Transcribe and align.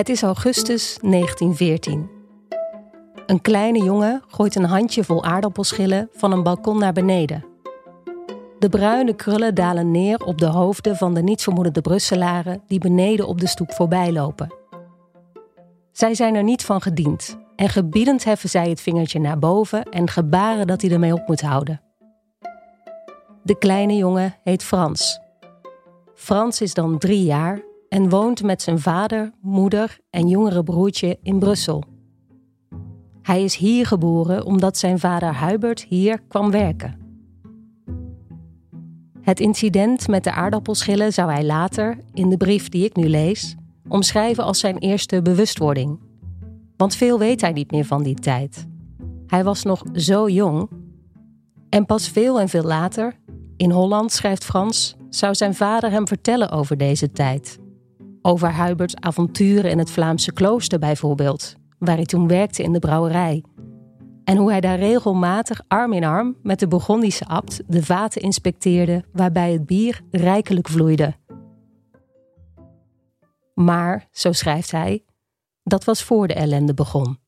Het 0.00 0.08
is 0.08 0.22
augustus 0.22 0.98
1914. 1.00 2.10
Een 3.26 3.40
kleine 3.40 3.82
jongen 3.82 4.22
gooit 4.28 4.54
een 4.54 4.64
handjevol 4.64 5.24
aardappelschillen 5.24 6.08
van 6.12 6.32
een 6.32 6.42
balkon 6.42 6.78
naar 6.78 6.92
beneden. 6.92 7.44
De 8.58 8.68
bruine 8.68 9.14
krullen 9.14 9.54
dalen 9.54 9.90
neer 9.90 10.24
op 10.24 10.38
de 10.38 10.46
hoofden 10.46 10.96
van 10.96 11.14
de 11.14 11.22
nietsvermoedende 11.22 11.80
Brusselaren 11.80 12.62
die 12.66 12.78
beneden 12.78 13.26
op 13.26 13.40
de 13.40 13.46
stoep 13.46 13.72
voorbij 13.72 14.12
lopen. 14.12 14.54
Zij 15.92 16.14
zijn 16.14 16.34
er 16.34 16.44
niet 16.44 16.64
van 16.64 16.80
gediend 16.80 17.38
en 17.56 17.68
gebiedend 17.68 18.24
heffen 18.24 18.48
zij 18.48 18.68
het 18.68 18.80
vingertje 18.80 19.20
naar 19.20 19.38
boven 19.38 19.82
en 19.82 20.08
gebaren 20.08 20.66
dat 20.66 20.80
hij 20.80 20.90
ermee 20.90 21.12
op 21.12 21.28
moet 21.28 21.40
houden. 21.40 21.80
De 23.42 23.58
kleine 23.58 23.96
jongen 23.96 24.36
heet 24.44 24.64
Frans. 24.64 25.20
Frans 26.14 26.60
is 26.60 26.74
dan 26.74 26.98
drie 26.98 27.24
jaar 27.24 27.68
en 27.90 28.08
woont 28.08 28.42
met 28.42 28.62
zijn 28.62 28.78
vader, 28.78 29.32
moeder 29.40 29.98
en 30.10 30.28
jongere 30.28 30.62
broertje 30.62 31.18
in 31.22 31.38
Brussel. 31.38 31.84
Hij 33.22 33.44
is 33.44 33.56
hier 33.56 33.86
geboren 33.86 34.44
omdat 34.44 34.76
zijn 34.76 34.98
vader 34.98 35.46
Hubert 35.46 35.82
hier 35.82 36.20
kwam 36.28 36.50
werken. 36.50 36.98
Het 39.20 39.40
incident 39.40 40.08
met 40.08 40.24
de 40.24 40.32
aardappelschillen 40.32 41.12
zou 41.12 41.30
hij 41.30 41.44
later, 41.44 41.98
in 42.12 42.28
de 42.28 42.36
brief 42.36 42.68
die 42.68 42.84
ik 42.84 42.96
nu 42.96 43.08
lees, 43.08 43.56
omschrijven 43.88 44.44
als 44.44 44.58
zijn 44.58 44.78
eerste 44.78 45.22
bewustwording. 45.22 45.98
Want 46.76 46.94
veel 46.94 47.18
weet 47.18 47.40
hij 47.40 47.52
niet 47.52 47.70
meer 47.70 47.84
van 47.84 48.02
die 48.02 48.14
tijd. 48.14 48.66
Hij 49.26 49.44
was 49.44 49.62
nog 49.62 49.82
zo 49.94 50.28
jong. 50.28 50.68
En 51.68 51.86
pas 51.86 52.08
veel 52.08 52.40
en 52.40 52.48
veel 52.48 52.64
later, 52.64 53.16
in 53.56 53.70
Holland 53.70 54.12
schrijft 54.12 54.44
Frans, 54.44 54.96
zou 55.08 55.34
zijn 55.34 55.54
vader 55.54 55.90
hem 55.90 56.06
vertellen 56.06 56.50
over 56.50 56.76
deze 56.76 57.12
tijd. 57.12 57.58
Over 58.22 58.64
Huberts 58.64 58.96
avonturen 58.96 59.70
in 59.70 59.78
het 59.78 59.90
Vlaamse 59.90 60.32
klooster 60.32 60.78
bijvoorbeeld, 60.78 61.54
waar 61.78 61.96
hij 61.96 62.04
toen 62.04 62.28
werkte 62.28 62.62
in 62.62 62.72
de 62.72 62.78
brouwerij. 62.78 63.44
En 64.24 64.36
hoe 64.36 64.50
hij 64.50 64.60
daar 64.60 64.78
regelmatig 64.78 65.62
arm 65.68 65.92
in 65.92 66.04
arm 66.04 66.36
met 66.42 66.58
de 66.58 66.68
Burgondische 66.68 67.26
abt 67.26 67.62
de 67.66 67.84
vaten 67.84 68.22
inspecteerde 68.22 69.04
waarbij 69.12 69.52
het 69.52 69.66
bier 69.66 70.00
rijkelijk 70.10 70.68
vloeide. 70.68 71.14
Maar, 73.54 74.08
zo 74.10 74.32
schrijft 74.32 74.70
hij, 74.70 75.04
dat 75.62 75.84
was 75.84 76.02
voor 76.02 76.26
de 76.26 76.34
ellende 76.34 76.74
begon. 76.74 77.18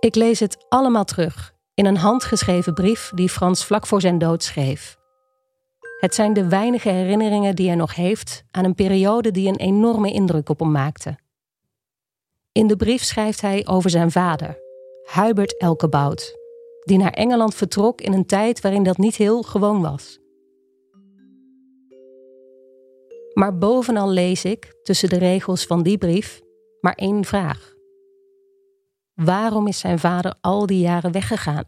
Ik 0.00 0.14
lees 0.14 0.40
het 0.40 0.64
allemaal 0.68 1.04
terug 1.04 1.54
in 1.74 1.86
een 1.86 1.96
handgeschreven 1.96 2.74
brief 2.74 3.10
die 3.14 3.28
Frans 3.28 3.64
vlak 3.64 3.86
voor 3.86 4.00
zijn 4.00 4.18
dood 4.18 4.42
schreef. 4.42 4.99
Het 6.00 6.14
zijn 6.14 6.32
de 6.32 6.48
weinige 6.48 6.88
herinneringen 6.88 7.56
die 7.56 7.66
hij 7.66 7.76
nog 7.76 7.94
heeft 7.94 8.44
aan 8.50 8.64
een 8.64 8.74
periode 8.74 9.30
die 9.30 9.48
een 9.48 9.56
enorme 9.56 10.12
indruk 10.12 10.48
op 10.48 10.58
hem 10.58 10.70
maakte. 10.70 11.18
In 12.52 12.66
de 12.66 12.76
brief 12.76 13.02
schrijft 13.02 13.40
hij 13.40 13.66
over 13.66 13.90
zijn 13.90 14.10
vader, 14.10 14.58
Hubert 15.14 15.60
Elkebout, 15.60 16.36
die 16.84 16.98
naar 16.98 17.12
Engeland 17.12 17.54
vertrok 17.54 18.00
in 18.00 18.12
een 18.12 18.26
tijd 18.26 18.60
waarin 18.60 18.82
dat 18.82 18.96
niet 18.96 19.16
heel 19.16 19.42
gewoon 19.42 19.82
was. 19.82 20.18
Maar 23.32 23.58
bovenal 23.58 24.10
lees 24.10 24.44
ik, 24.44 24.78
tussen 24.82 25.08
de 25.08 25.18
regels 25.18 25.66
van 25.66 25.82
die 25.82 25.98
brief, 25.98 26.40
maar 26.80 26.94
één 26.94 27.24
vraag. 27.24 27.74
Waarom 29.14 29.66
is 29.66 29.78
zijn 29.78 29.98
vader 29.98 30.34
al 30.40 30.66
die 30.66 30.80
jaren 30.80 31.12
weggegaan? 31.12 31.64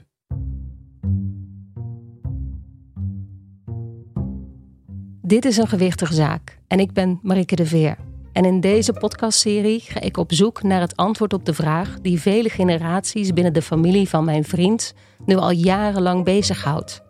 Dit 5.32 5.44
is 5.44 5.56
een 5.56 5.68
gewichtige 5.68 6.14
zaak 6.14 6.58
en 6.68 6.80
ik 6.80 6.92
ben 6.92 7.18
Marike 7.22 7.56
de 7.56 7.66
Veer. 7.66 7.96
En 8.32 8.44
in 8.44 8.60
deze 8.60 8.92
podcastserie 8.92 9.80
ga 9.80 10.00
ik 10.00 10.16
op 10.16 10.32
zoek 10.32 10.62
naar 10.62 10.80
het 10.80 10.96
antwoord 10.96 11.32
op 11.32 11.44
de 11.44 11.54
vraag 11.54 12.00
die 12.00 12.20
vele 12.20 12.48
generaties 12.48 13.32
binnen 13.32 13.52
de 13.52 13.62
familie 13.62 14.08
van 14.08 14.24
mijn 14.24 14.44
vriend 14.44 14.94
nu 15.24 15.36
al 15.36 15.50
jarenlang 15.50 16.24
bezighoudt. 16.24 17.02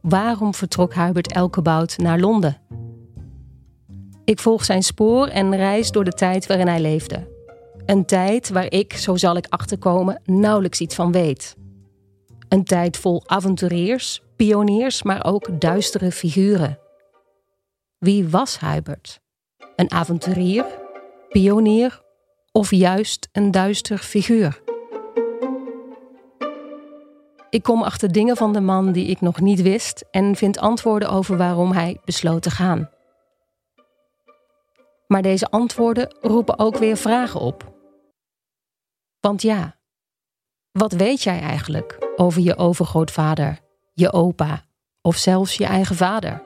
Waarom 0.00 0.54
vertrok 0.54 0.94
Hubert 0.94 1.32
Elkebout 1.32 1.98
naar 1.98 2.20
Londen? 2.20 2.60
Ik 4.24 4.40
volg 4.40 4.64
zijn 4.64 4.82
spoor 4.82 5.26
en 5.26 5.56
reis 5.56 5.90
door 5.90 6.04
de 6.04 6.12
tijd 6.12 6.46
waarin 6.46 6.68
hij 6.68 6.80
leefde. 6.80 7.28
Een 7.84 8.04
tijd 8.04 8.48
waar 8.48 8.72
ik, 8.72 8.92
zo 8.92 9.16
zal 9.16 9.36
ik 9.36 9.46
achterkomen, 9.48 10.20
nauwelijks 10.24 10.80
iets 10.80 10.94
van 10.94 11.12
weet. 11.12 11.56
Een 12.48 12.64
tijd 12.64 12.96
vol 12.96 13.22
avonturiers, 13.26 14.22
pioniers, 14.36 15.02
maar 15.02 15.24
ook 15.24 15.60
duistere 15.60 16.12
figuren. 16.12 16.84
Wie 17.98 18.28
was 18.28 18.60
Hubert? 18.60 19.20
Een 19.76 19.90
avonturier, 19.90 20.64
pionier 21.28 22.02
of 22.52 22.70
juist 22.70 23.28
een 23.32 23.50
duister 23.50 23.98
figuur? 23.98 24.62
Ik 27.50 27.62
kom 27.62 27.82
achter 27.82 28.12
dingen 28.12 28.36
van 28.36 28.52
de 28.52 28.60
man 28.60 28.92
die 28.92 29.06
ik 29.06 29.20
nog 29.20 29.40
niet 29.40 29.62
wist 29.62 30.04
en 30.10 30.36
vind 30.36 30.58
antwoorden 30.58 31.10
over 31.10 31.36
waarom 31.36 31.72
hij 31.72 32.00
besloot 32.04 32.42
te 32.42 32.50
gaan. 32.50 32.90
Maar 35.06 35.22
deze 35.22 35.50
antwoorden 35.50 36.16
roepen 36.20 36.58
ook 36.58 36.76
weer 36.76 36.96
vragen 36.96 37.40
op. 37.40 37.74
Want 39.20 39.42
ja, 39.42 39.76
wat 40.72 40.92
weet 40.92 41.22
jij 41.22 41.40
eigenlijk 41.40 42.12
over 42.16 42.42
je 42.42 42.56
overgrootvader, 42.56 43.60
je 43.92 44.12
opa 44.12 44.64
of 45.02 45.16
zelfs 45.16 45.56
je 45.56 45.64
eigen 45.64 45.96
vader? 45.96 46.45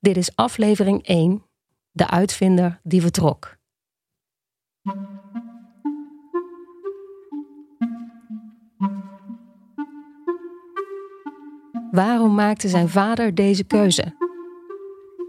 Dit 0.00 0.16
is 0.16 0.36
aflevering 0.36 1.06
1, 1.06 1.42
de 1.90 2.08
uitvinder 2.08 2.80
die 2.82 3.00
vertrok. 3.00 3.56
Waarom 11.90 12.34
maakte 12.34 12.68
zijn 12.68 12.88
vader 12.88 13.34
deze 13.34 13.64
keuze? 13.64 14.16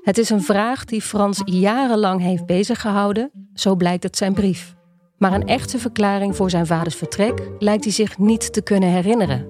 Het 0.01 0.17
is 0.17 0.29
een 0.29 0.43
vraag 0.43 0.85
die 0.85 1.01
Frans 1.01 1.41
jarenlang 1.45 2.21
heeft 2.21 2.45
beziggehouden, 2.45 3.31
zo 3.53 3.75
blijkt 3.75 4.03
uit 4.03 4.17
zijn 4.17 4.33
brief. 4.33 4.75
Maar 5.17 5.33
een 5.33 5.47
echte 5.47 5.79
verklaring 5.79 6.35
voor 6.35 6.49
zijn 6.49 6.65
vaders 6.65 6.95
vertrek 6.95 7.51
lijkt 7.59 7.83
hij 7.83 7.93
zich 7.93 8.17
niet 8.17 8.53
te 8.53 8.61
kunnen 8.61 8.89
herinneren. 8.89 9.47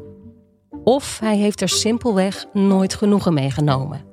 Of 0.83 1.19
hij 1.19 1.37
heeft 1.37 1.61
er 1.61 1.69
simpelweg 1.69 2.45
nooit 2.53 2.93
genoegen 2.93 3.33
mee 3.33 3.51
genomen. 3.51 4.10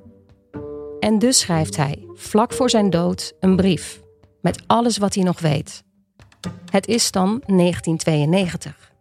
En 0.99 1.19
dus 1.19 1.39
schrijft 1.39 1.77
hij, 1.77 2.05
vlak 2.15 2.53
voor 2.53 2.69
zijn 2.69 2.89
dood, 2.89 3.33
een 3.39 3.55
brief 3.55 3.99
met 4.41 4.63
alles 4.67 4.97
wat 4.97 5.13
hij 5.15 5.23
nog 5.23 5.39
weet. 5.39 5.83
Het 6.71 6.87
is 6.87 7.11
dan 7.11 7.27
1992. 7.45 8.91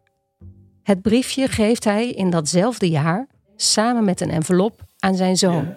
Het 0.82 1.03
briefje 1.03 1.48
geeft 1.48 1.84
hij 1.84 2.10
in 2.10 2.31
datzelfde 2.31 2.88
jaar 2.88 3.26
samen 3.56 4.04
met 4.04 4.20
een 4.20 4.31
envelop 4.31 4.81
aan 4.98 5.14
zijn 5.14 5.36
zoon, 5.36 5.75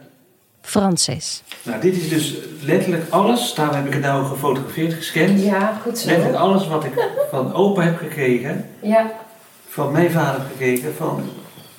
Francis. 0.61 1.43
Nou, 1.63 1.81
dit 1.81 1.95
is 1.95 2.09
dus 2.09 2.35
letterlijk 2.61 3.09
alles, 3.09 3.53
daarom 3.53 3.75
heb 3.75 3.85
ik 3.85 3.93
het 3.93 4.01
nou 4.01 4.25
gefotografeerd, 4.25 4.93
gescand. 4.93 5.41
Ja, 5.43 5.79
goed 5.83 5.97
zo. 5.97 6.07
Letterlijk 6.07 6.37
alles 6.37 6.67
wat 6.67 6.83
ik 6.83 7.07
van 7.31 7.53
opa 7.53 7.81
heb 7.81 7.97
gekregen, 7.97 8.69
Ja. 8.81 9.11
van 9.67 9.91
mijn 9.91 10.11
vader 10.11 10.41
gekregen, 10.41 10.95
van, 10.95 11.29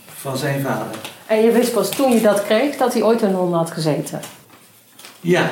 van 0.06 0.36
zijn 0.36 0.60
vader. 0.62 1.00
En 1.26 1.42
je 1.42 1.50
wist 1.50 1.72
pas 1.72 1.90
toen 1.90 2.12
je 2.12 2.20
dat 2.20 2.42
kreeg 2.44 2.76
dat 2.76 2.92
hij 2.92 3.02
ooit 3.02 3.22
in 3.22 3.32
Londen 3.32 3.58
had 3.58 3.70
gezeten. 3.70 4.20
Ja, 5.20 5.50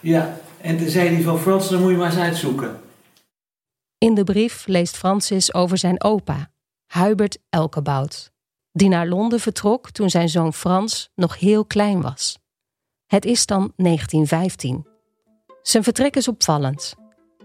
ja. 0.00 0.38
En 0.60 0.78
toen 0.78 0.88
zei 0.88 1.08
hij 1.08 1.22
van 1.22 1.38
Frans, 1.38 1.68
dan 1.68 1.80
moet 1.80 1.90
je 1.90 1.96
maar 1.96 2.10
eens 2.10 2.20
uitzoeken. 2.20 2.80
In 3.98 4.14
de 4.14 4.24
brief 4.24 4.66
leest 4.66 4.96
Francis 4.96 5.54
over 5.54 5.78
zijn 5.78 6.02
opa, 6.02 6.50
Hubert 6.86 7.38
Elkebout, 7.48 8.30
die 8.72 8.88
naar 8.88 9.06
Londen 9.06 9.40
vertrok 9.40 9.90
toen 9.90 10.10
zijn 10.10 10.28
zoon 10.28 10.52
Frans 10.52 11.10
nog 11.14 11.38
heel 11.38 11.64
klein 11.64 12.00
was. 12.00 12.38
Het 13.06 13.24
is 13.24 13.46
dan 13.46 13.72
1915. 13.76 14.86
Zijn 15.62 15.82
vertrek 15.82 16.16
is 16.16 16.28
opvallend. 16.28 16.94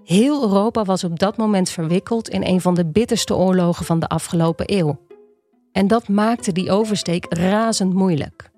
Heel 0.04 0.42
Europa 0.42 0.84
was 0.84 1.04
op 1.04 1.20
dat 1.20 1.38
moment 1.38 1.70
verwikkeld 1.70 2.30
in 2.30 2.44
een 2.44 2.62
van 2.62 2.74
de 2.74 2.86
bitterste 2.86 3.36
oorlogen 3.36 3.86
van 3.86 4.00
de 4.00 4.08
afgelopen 4.08 4.74
eeuw. 4.74 5.00
En 5.76 5.88
dat 5.88 6.08
maakte 6.08 6.52
die 6.52 6.72
oversteek 6.72 7.26
razend 7.30 7.94
moeilijk. 7.94 8.50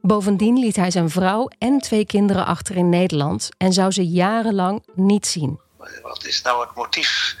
Bovendien 0.00 0.58
liet 0.58 0.76
hij 0.76 0.90
zijn 0.90 1.10
vrouw 1.10 1.48
en 1.58 1.78
twee 1.78 2.06
kinderen 2.06 2.46
achter 2.46 2.76
in 2.76 2.88
Nederland 2.88 3.48
en 3.58 3.72
zou 3.72 3.90
ze 3.90 4.06
jarenlang 4.08 4.86
niet 4.94 5.26
zien. 5.26 5.60
Wat 6.02 6.24
is 6.24 6.42
nou 6.42 6.66
het 6.66 6.74
motief 6.74 7.36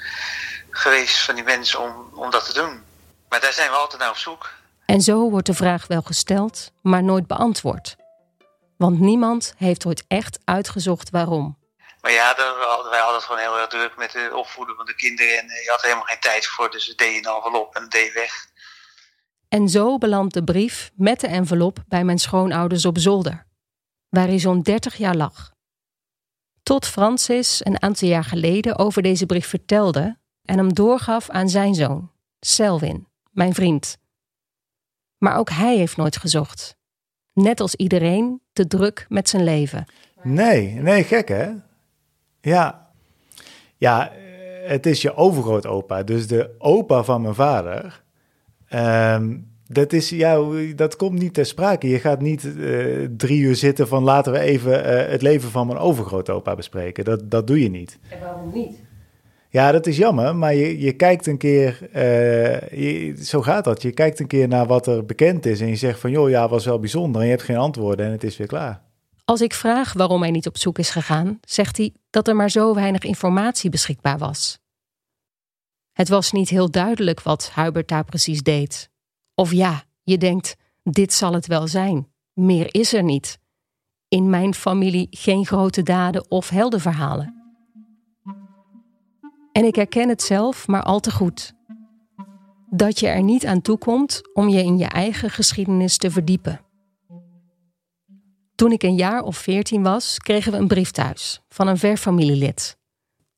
geweest 0.70 1.16
van 1.18 1.34
die 1.34 1.44
mensen 1.44 1.80
om, 1.80 2.08
om 2.14 2.30
dat 2.30 2.44
te 2.44 2.52
doen? 2.52 2.82
Maar 3.28 3.40
daar 3.40 3.52
zijn 3.52 3.70
we 3.70 3.76
altijd 3.76 4.00
naar 4.00 4.10
op 4.10 4.16
zoek. 4.16 4.50
En 4.86 5.00
zo 5.00 5.30
wordt 5.30 5.46
de 5.46 5.54
vraag 5.54 5.86
wel 5.86 6.02
gesteld, 6.02 6.72
maar 6.82 7.02
nooit 7.02 7.26
beantwoord. 7.26 7.96
Want 8.76 9.00
niemand 9.00 9.54
heeft 9.56 9.86
ooit 9.86 10.04
echt 10.08 10.38
uitgezocht 10.44 11.10
waarom. 11.10 11.58
Maar 12.00 12.12
ja, 12.12 12.34
wij 12.36 13.00
hadden- 13.00 13.14
het 13.14 13.24
gewoon 13.24 13.40
heel 13.40 13.58
erg 13.58 13.68
druk 13.68 13.96
met 13.96 14.12
het 14.12 14.32
opvoeden 14.32 14.76
van 14.76 14.86
de 14.86 14.94
kinderen. 14.94 15.38
En 15.38 15.48
eh, 15.48 15.64
je 15.64 15.70
had 15.70 15.78
er 15.80 15.84
helemaal 15.84 16.06
geen 16.06 16.20
tijd 16.20 16.46
voor, 16.46 16.70
dus 16.70 16.86
we 16.88 16.94
deden 16.94 17.26
een 17.26 17.36
envelop 17.36 17.74
en 17.74 17.88
deed 17.88 18.12
weg. 18.12 18.50
En 19.52 19.68
zo 19.68 19.98
belandt 19.98 20.34
de 20.34 20.44
brief 20.44 20.92
met 20.94 21.20
de 21.20 21.26
envelop 21.26 21.84
bij 21.88 22.04
mijn 22.04 22.18
schoonouders 22.18 22.84
op 22.84 22.98
zolder. 22.98 23.46
waar 24.08 24.26
hij 24.26 24.38
zo'n 24.38 24.62
30 24.62 24.96
jaar 24.96 25.16
lag. 25.16 25.52
Tot 26.62 26.86
Francis 26.86 27.64
een 27.64 27.82
aantal 27.82 28.08
jaar 28.08 28.24
geleden 28.24 28.78
over 28.78 29.02
deze 29.02 29.26
brief 29.26 29.46
vertelde 29.46 30.18
en 30.42 30.58
hem 30.58 30.74
doorgaf 30.74 31.30
aan 31.30 31.48
zijn 31.48 31.74
zoon, 31.74 32.10
Selwyn, 32.40 33.06
mijn 33.30 33.54
vriend. 33.54 33.98
Maar 35.18 35.36
ook 35.36 35.50
hij 35.50 35.76
heeft 35.76 35.96
nooit 35.96 36.16
gezocht. 36.16 36.76
Net 37.32 37.60
als 37.60 37.74
iedereen 37.74 38.40
te 38.52 38.66
druk 38.66 39.06
met 39.08 39.28
zijn 39.28 39.44
leven. 39.44 39.86
Nee, 40.22 40.72
nee, 40.72 41.04
gek 41.04 41.28
hè? 41.28 41.50
Ja. 42.40 42.90
Ja, 43.76 44.12
het 44.66 44.86
is 44.86 45.02
je 45.02 45.14
overgrootopa, 45.14 46.02
dus 46.02 46.26
de 46.26 46.54
opa 46.58 47.02
van 47.02 47.22
mijn 47.22 47.34
vader. 47.34 48.01
Ehm, 48.72 49.36
dat, 49.66 49.92
is, 49.92 50.08
ja, 50.08 50.40
dat 50.76 50.96
komt 50.96 51.18
niet 51.18 51.34
ter 51.34 51.46
sprake. 51.46 51.88
Je 51.88 51.98
gaat 51.98 52.20
niet 52.20 52.44
uh, 52.44 53.08
drie 53.16 53.40
uur 53.40 53.56
zitten 53.56 53.88
van 53.88 54.02
laten 54.02 54.32
we 54.32 54.38
even 54.38 54.72
uh, 54.72 55.10
het 55.10 55.22
leven 55.22 55.50
van 55.50 55.66
mijn 55.66 55.78
overgrootopa 55.78 56.54
bespreken. 56.54 57.04
Dat, 57.04 57.30
dat 57.30 57.46
doe 57.46 57.62
je 57.62 57.70
niet. 57.70 57.98
En 58.08 58.20
waarom 58.20 58.52
niet? 58.52 58.80
Ja, 59.48 59.72
dat 59.72 59.86
is 59.86 59.96
jammer, 59.96 60.36
maar 60.36 60.54
je, 60.54 60.78
je 60.78 60.92
kijkt 60.92 61.26
een 61.26 61.38
keer, 61.38 61.78
uh, 61.94 62.60
je, 62.70 63.14
zo 63.22 63.42
gaat 63.42 63.64
dat. 63.64 63.82
Je 63.82 63.92
kijkt 63.92 64.20
een 64.20 64.26
keer 64.26 64.48
naar 64.48 64.66
wat 64.66 64.86
er 64.86 65.04
bekend 65.04 65.46
is 65.46 65.60
en 65.60 65.68
je 65.68 65.76
zegt 65.76 66.00
van 66.00 66.10
joh, 66.10 66.30
ja, 66.30 66.48
was 66.48 66.64
wel 66.64 66.78
bijzonder 66.78 67.20
en 67.20 67.26
je 67.26 67.32
hebt 67.32 67.44
geen 67.44 67.56
antwoorden 67.56 68.06
en 68.06 68.12
het 68.12 68.24
is 68.24 68.36
weer 68.36 68.46
klaar. 68.46 68.82
Als 69.24 69.40
ik 69.40 69.54
vraag 69.54 69.92
waarom 69.92 70.22
hij 70.22 70.30
niet 70.30 70.46
op 70.46 70.58
zoek 70.58 70.78
is 70.78 70.90
gegaan, 70.90 71.38
zegt 71.40 71.76
hij 71.76 71.92
dat 72.10 72.28
er 72.28 72.36
maar 72.36 72.50
zo 72.50 72.74
weinig 72.74 73.02
informatie 73.02 73.70
beschikbaar 73.70 74.18
was. 74.18 74.58
Het 75.92 76.08
was 76.08 76.32
niet 76.32 76.48
heel 76.48 76.70
duidelijk 76.70 77.22
wat 77.22 77.52
Hubert 77.54 77.88
daar 77.88 78.04
precies 78.04 78.42
deed. 78.42 78.90
Of 79.34 79.52
ja, 79.52 79.84
je 80.02 80.18
denkt, 80.18 80.56
dit 80.82 81.12
zal 81.12 81.32
het 81.32 81.46
wel 81.46 81.68
zijn. 81.68 82.12
Meer 82.32 82.74
is 82.74 82.92
er 82.92 83.02
niet. 83.02 83.38
In 84.08 84.30
mijn 84.30 84.54
familie 84.54 85.06
geen 85.10 85.46
grote 85.46 85.82
daden 85.82 86.30
of 86.30 86.48
heldenverhalen. 86.48 87.42
En 89.52 89.64
ik 89.64 89.74
herken 89.74 90.08
het 90.08 90.22
zelf 90.22 90.66
maar 90.66 90.82
al 90.82 91.00
te 91.00 91.10
goed. 91.10 91.52
Dat 92.70 93.00
je 93.00 93.08
er 93.08 93.22
niet 93.22 93.46
aan 93.46 93.62
toekomt 93.62 94.20
om 94.32 94.48
je 94.48 94.62
in 94.62 94.78
je 94.78 94.86
eigen 94.86 95.30
geschiedenis 95.30 95.96
te 95.96 96.10
verdiepen. 96.10 96.60
Toen 98.54 98.72
ik 98.72 98.82
een 98.82 98.96
jaar 98.96 99.22
of 99.22 99.36
veertien 99.36 99.82
was, 99.82 100.18
kregen 100.18 100.52
we 100.52 100.58
een 100.58 100.68
brief 100.68 100.90
thuis 100.90 101.40
van 101.48 101.68
een 101.68 101.78
ver 101.78 101.96
familielid. 101.96 102.76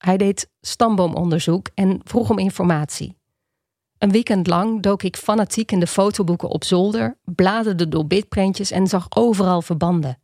Hij 0.04 0.16
deed 0.16 0.50
stamboomonderzoek 0.60 1.68
en 1.74 2.00
vroeg 2.02 2.30
om 2.30 2.38
informatie. 2.38 3.16
Een 3.98 4.10
weekend 4.10 4.46
lang 4.46 4.82
dook 4.82 5.02
ik 5.02 5.16
fanatiek 5.16 5.72
in 5.72 5.80
de 5.80 5.86
fotoboeken 5.86 6.48
op 6.48 6.64
zolder, 6.64 7.16
bladerde 7.24 7.88
door 7.88 8.06
bitprentjes 8.06 8.70
en 8.70 8.86
zag 8.86 9.06
overal 9.16 9.62
verbanden. 9.62 10.18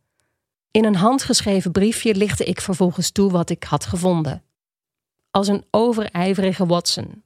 In 0.71 0.85
een 0.85 0.95
handgeschreven 0.95 1.71
briefje 1.71 2.15
lichtte 2.15 2.43
ik 2.43 2.61
vervolgens 2.61 3.11
toe 3.11 3.31
wat 3.31 3.49
ik 3.49 3.63
had 3.63 3.85
gevonden. 3.85 4.43
Als 5.31 5.47
een 5.47 5.65
overijverige 5.71 6.65
Watson. 6.65 7.23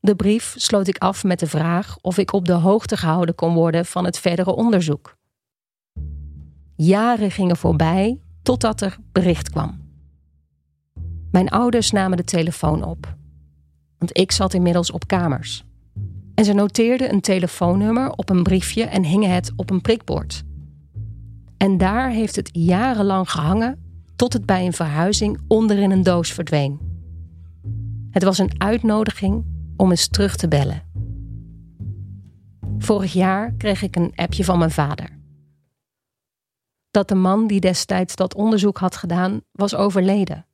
De 0.00 0.16
brief 0.16 0.54
sloot 0.58 0.86
ik 0.86 0.98
af 0.98 1.24
met 1.24 1.38
de 1.38 1.46
vraag 1.46 1.98
of 2.00 2.18
ik 2.18 2.32
op 2.32 2.46
de 2.46 2.52
hoogte 2.52 2.96
gehouden 2.96 3.34
kon 3.34 3.54
worden 3.54 3.86
van 3.86 4.04
het 4.04 4.18
verdere 4.18 4.54
onderzoek. 4.54 5.16
Jaren 6.76 7.30
gingen 7.30 7.56
voorbij 7.56 8.20
totdat 8.42 8.80
er 8.80 8.96
bericht 9.12 9.50
kwam. 9.50 9.81
Mijn 11.32 11.48
ouders 11.48 11.90
namen 11.90 12.16
de 12.16 12.24
telefoon 12.24 12.84
op, 12.84 13.16
want 13.98 14.18
ik 14.18 14.32
zat 14.32 14.54
inmiddels 14.54 14.90
op 14.90 15.06
kamers. 15.06 15.64
En 16.34 16.44
ze 16.44 16.52
noteerden 16.52 17.12
een 17.12 17.20
telefoonnummer 17.20 18.10
op 18.10 18.30
een 18.30 18.42
briefje 18.42 18.84
en 18.84 19.04
hingen 19.04 19.30
het 19.30 19.52
op 19.56 19.70
een 19.70 19.80
prikbord. 19.80 20.42
En 21.56 21.78
daar 21.78 22.10
heeft 22.10 22.36
het 22.36 22.50
jarenlang 22.52 23.30
gehangen 23.30 23.82
tot 24.16 24.32
het 24.32 24.46
bij 24.46 24.66
een 24.66 24.72
verhuizing 24.72 25.40
onder 25.48 25.78
in 25.78 25.90
een 25.90 26.02
doos 26.02 26.32
verdween. 26.32 26.80
Het 28.10 28.22
was 28.22 28.38
een 28.38 28.60
uitnodiging 28.60 29.44
om 29.76 29.90
eens 29.90 30.08
terug 30.08 30.36
te 30.36 30.48
bellen. 30.48 30.82
Vorig 32.78 33.12
jaar 33.12 33.52
kreeg 33.52 33.82
ik 33.82 33.96
een 33.96 34.12
appje 34.14 34.44
van 34.44 34.58
mijn 34.58 34.70
vader. 34.70 35.20
Dat 36.90 37.08
de 37.08 37.14
man 37.14 37.46
die 37.46 37.60
destijds 37.60 38.16
dat 38.16 38.34
onderzoek 38.34 38.78
had 38.78 38.96
gedaan, 38.96 39.40
was 39.52 39.74
overleden. 39.74 40.46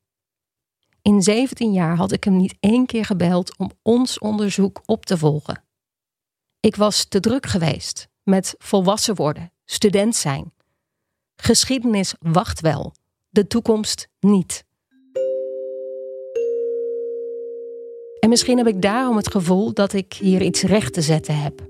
In 1.09 1.23
17 1.23 1.73
jaar 1.73 1.97
had 1.97 2.13
ik 2.13 2.25
hem 2.25 2.37
niet 2.37 2.57
één 2.61 2.87
keer 2.87 3.05
gebeld 3.05 3.59
om 3.59 3.71
ons 3.83 4.19
onderzoek 4.19 4.83
op 4.87 5.07
te 5.07 5.19
volgen. 5.19 5.65
Ik 6.61 6.77
was 6.77 7.05
te 7.05 7.21
druk 7.21 7.47
geweest 7.47 8.09
met 8.23 8.55
volwassen 8.59 9.15
worden, 9.15 9.53
student 9.65 10.17
zijn. 10.17 10.53
Geschiedenis 11.37 12.15
wacht 12.19 12.61
wel, 12.61 12.93
de 13.29 13.47
toekomst 13.47 14.09
niet. 14.21 14.65
En 18.21 18.29
misschien 18.29 18.59
heb 18.59 18.67
ik 18.67 18.83
daarom 18.83 19.17
het 19.17 19.31
gevoel 19.31 19.73
dat 19.73 19.93
ik 19.93 20.13
hier 20.13 20.43
iets 20.43 20.63
recht 20.63 20.93
te 20.93 21.03
zetten 21.03 21.43
heb. 21.43 21.69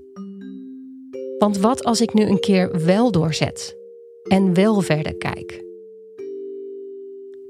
Want 1.37 1.57
wat 1.57 1.83
als 1.83 2.01
ik 2.01 2.13
nu 2.13 2.23
een 2.23 2.39
keer 2.39 2.85
wel 2.85 3.11
doorzet 3.11 3.77
en 4.23 4.53
wel 4.53 4.81
verder 4.81 5.15
kijk? 5.15 5.63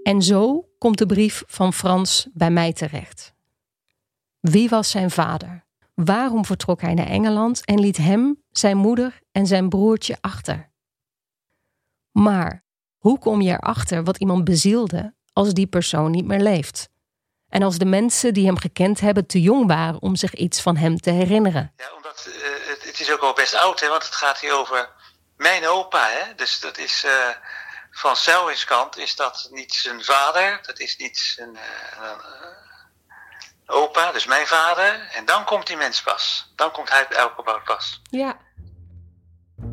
En 0.03 0.21
zo 0.21 0.68
komt 0.79 0.97
de 0.97 1.05
brief 1.05 1.43
van 1.47 1.73
Frans 1.73 2.27
bij 2.33 2.51
mij 2.51 2.73
terecht. 2.73 3.33
Wie 4.39 4.69
was 4.69 4.89
zijn 4.89 5.11
vader? 5.11 5.65
Waarom 5.93 6.45
vertrok 6.45 6.81
hij 6.81 6.93
naar 6.93 7.07
Engeland 7.07 7.65
en 7.65 7.79
liet 7.79 7.97
hem, 7.97 8.43
zijn 8.51 8.77
moeder 8.77 9.19
en 9.31 9.47
zijn 9.47 9.69
broertje 9.69 10.17
achter? 10.21 10.69
Maar 12.11 12.63
hoe 12.97 13.19
kom 13.19 13.41
je 13.41 13.51
erachter 13.51 14.03
wat 14.03 14.17
iemand 14.17 14.43
bezielde 14.43 15.13
als 15.33 15.53
die 15.53 15.67
persoon 15.67 16.11
niet 16.11 16.25
meer 16.25 16.39
leeft? 16.39 16.89
En 17.49 17.63
als 17.63 17.77
de 17.77 17.85
mensen 17.85 18.33
die 18.33 18.45
hem 18.45 18.57
gekend 18.57 18.99
hebben 18.99 19.25
te 19.25 19.41
jong 19.41 19.67
waren 19.67 20.01
om 20.01 20.15
zich 20.15 20.33
iets 20.33 20.61
van 20.61 20.77
hem 20.77 20.97
te 20.97 21.09
herinneren? 21.09 21.73
Ja, 21.77 21.95
omdat 21.95 22.25
uh, 22.27 22.33
het, 22.67 22.83
het, 22.83 22.99
is 22.99 23.11
ook 23.11 23.21
al 23.21 23.33
best 23.33 23.55
oud, 23.55 23.79
hè, 23.79 23.87
want 23.87 24.03
het 24.03 24.13
gaat 24.13 24.39
hier 24.39 24.53
over 24.53 24.89
mijn 25.37 25.67
opa. 25.67 26.07
Hè? 26.07 26.35
Dus 26.35 26.59
dat 26.59 26.77
is. 26.77 27.03
Uh, 27.05 27.11
van 27.91 28.15
Selwins 28.15 28.65
kant 28.65 28.97
is 28.97 29.15
dat 29.15 29.47
niet 29.51 29.73
zijn 29.73 30.03
vader, 30.03 30.59
dat 30.65 30.79
is 30.79 30.97
niet 30.97 31.17
zijn 31.17 31.53
uh, 31.53 32.11
opa, 33.65 34.11
dus 34.11 34.25
mijn 34.25 34.45
vader. 34.47 35.09
En 35.15 35.25
dan 35.25 35.45
komt 35.45 35.67
die 35.67 35.77
mens 35.77 36.01
pas. 36.01 36.51
Dan 36.55 36.71
komt 36.71 36.89
hij 36.89 37.07
Elkebouw 37.07 37.61
pas. 37.63 38.01
Ja. 38.03 38.37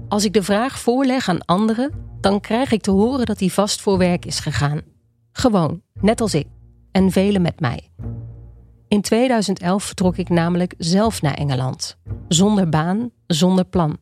Als 0.09 0.25
ik 0.25 0.33
de 0.33 0.43
vraag 0.43 0.79
voorleg 0.79 1.29
aan 1.29 1.45
anderen, 1.45 2.19
dan 2.21 2.41
krijg 2.41 2.71
ik 2.71 2.83
te 2.83 2.91
horen 2.91 3.27
dat 3.27 3.41
hij 3.41 3.49
vast 3.49 3.81
voor 3.81 3.99
werk 3.99 4.25
is 4.25 4.39
gegaan. 4.39 4.83
Gewoon, 5.33 5.83
net 6.01 6.21
als 6.21 6.35
ik. 6.35 6.47
En 6.93 7.11
velen 7.11 7.43
met 7.43 7.61
mij. 7.61 7.91
In 8.89 9.03
2011 9.03 9.85
vertrok 9.85 10.17
ik 10.17 10.29
namelijk 10.29 10.75
zelf 10.79 11.23
naar 11.23 11.35
Engeland. 11.35 11.99
Zonder 12.29 12.69
baan, 12.69 13.11
zonder 13.27 13.65
plan. 13.65 13.99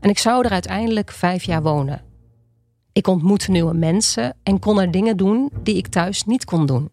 En 0.00 0.10
ik 0.10 0.18
zou 0.18 0.44
er 0.44 0.50
uiteindelijk 0.50 1.10
vijf 1.10 1.42
jaar 1.42 1.62
wonen. 1.62 2.07
Ik 2.98 3.06
ontmoette 3.06 3.50
nieuwe 3.50 3.74
mensen 3.74 4.36
en 4.42 4.58
kon 4.58 4.80
er 4.80 4.90
dingen 4.90 5.16
doen 5.16 5.50
die 5.62 5.76
ik 5.76 5.86
thuis 5.86 6.24
niet 6.24 6.44
kon 6.44 6.66
doen. 6.66 6.90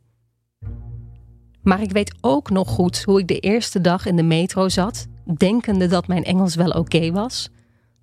Maar 1.61 1.81
ik 1.81 1.91
weet 1.91 2.15
ook 2.21 2.49
nog 2.49 2.69
goed 2.69 3.03
hoe 3.03 3.19
ik 3.19 3.27
de 3.27 3.39
eerste 3.39 3.81
dag 3.81 4.05
in 4.05 4.15
de 4.15 4.23
metro 4.23 4.69
zat, 4.69 5.07
denkende 5.37 5.87
dat 5.87 6.07
mijn 6.07 6.23
Engels 6.23 6.55
wel 6.55 6.69
oké 6.69 7.11
was, 7.11 7.49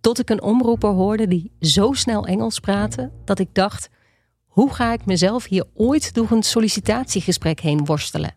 tot 0.00 0.18
ik 0.18 0.30
een 0.30 0.42
omroeper 0.42 0.90
hoorde 0.90 1.28
die 1.28 1.52
zo 1.60 1.92
snel 1.92 2.26
Engels 2.26 2.60
praatte 2.60 3.10
dat 3.24 3.38
ik 3.38 3.54
dacht: 3.54 3.88
hoe 4.46 4.72
ga 4.72 4.92
ik 4.92 5.06
mezelf 5.06 5.44
hier 5.44 5.64
ooit 5.74 6.14
door 6.14 6.30
een 6.30 6.42
sollicitatiegesprek 6.42 7.60
heen 7.60 7.84
worstelen? 7.84 8.36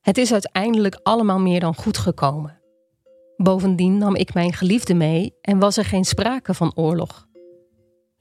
Het 0.00 0.18
is 0.18 0.32
uiteindelijk 0.32 1.00
allemaal 1.02 1.40
meer 1.40 1.60
dan 1.60 1.74
goed 1.74 1.98
gekomen. 1.98 2.60
Bovendien 3.36 3.98
nam 3.98 4.14
ik 4.14 4.34
mijn 4.34 4.52
geliefde 4.52 4.94
mee 4.94 5.34
en 5.40 5.58
was 5.58 5.76
er 5.76 5.84
geen 5.84 6.04
sprake 6.04 6.54
van 6.54 6.72
oorlog. 6.74 7.28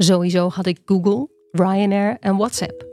Sowieso 0.01 0.49
had 0.49 0.65
ik 0.65 0.79
Google, 0.85 1.29
Ryanair 1.51 2.17
en 2.19 2.37
WhatsApp. 2.37 2.85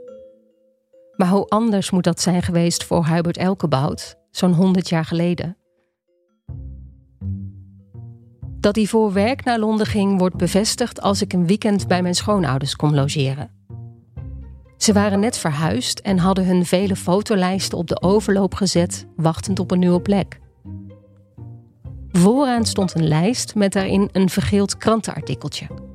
Maar 1.15 1.27
hoe 1.27 1.45
anders 1.45 1.91
moet 1.91 2.03
dat 2.03 2.21
zijn 2.21 2.41
geweest 2.41 2.83
voor 2.83 3.05
Hubert 3.05 3.37
Elkebout, 3.37 4.15
zo'n 4.31 4.53
100 4.53 4.89
jaar 4.89 5.05
geleden? 5.05 5.57
Dat 8.59 8.75
hij 8.75 8.85
voor 8.85 9.13
werk 9.13 9.43
naar 9.43 9.59
Londen 9.59 9.85
ging, 9.85 10.19
wordt 10.19 10.35
bevestigd 10.35 11.01
als 11.01 11.21
ik 11.21 11.33
een 11.33 11.47
weekend 11.47 11.87
bij 11.87 12.01
mijn 12.01 12.15
schoonouders 12.15 12.75
kon 12.75 12.95
logeren. 12.95 13.51
Ze 14.77 14.93
waren 14.93 15.19
net 15.19 15.37
verhuisd 15.37 15.99
en 15.99 16.17
hadden 16.17 16.45
hun 16.45 16.65
vele 16.65 16.95
fotolijsten 16.95 17.77
op 17.77 17.87
de 17.87 18.01
overloop 18.01 18.53
gezet, 18.53 19.07
wachtend 19.15 19.59
op 19.59 19.71
een 19.71 19.79
nieuwe 19.79 20.01
plek. 20.01 20.39
Vooraan 22.11 22.65
stond 22.65 22.95
een 22.95 23.07
lijst 23.07 23.55
met 23.55 23.73
daarin 23.73 24.09
een 24.11 24.29
vergeeld 24.29 24.77
krantenartikeltje. 24.77 25.86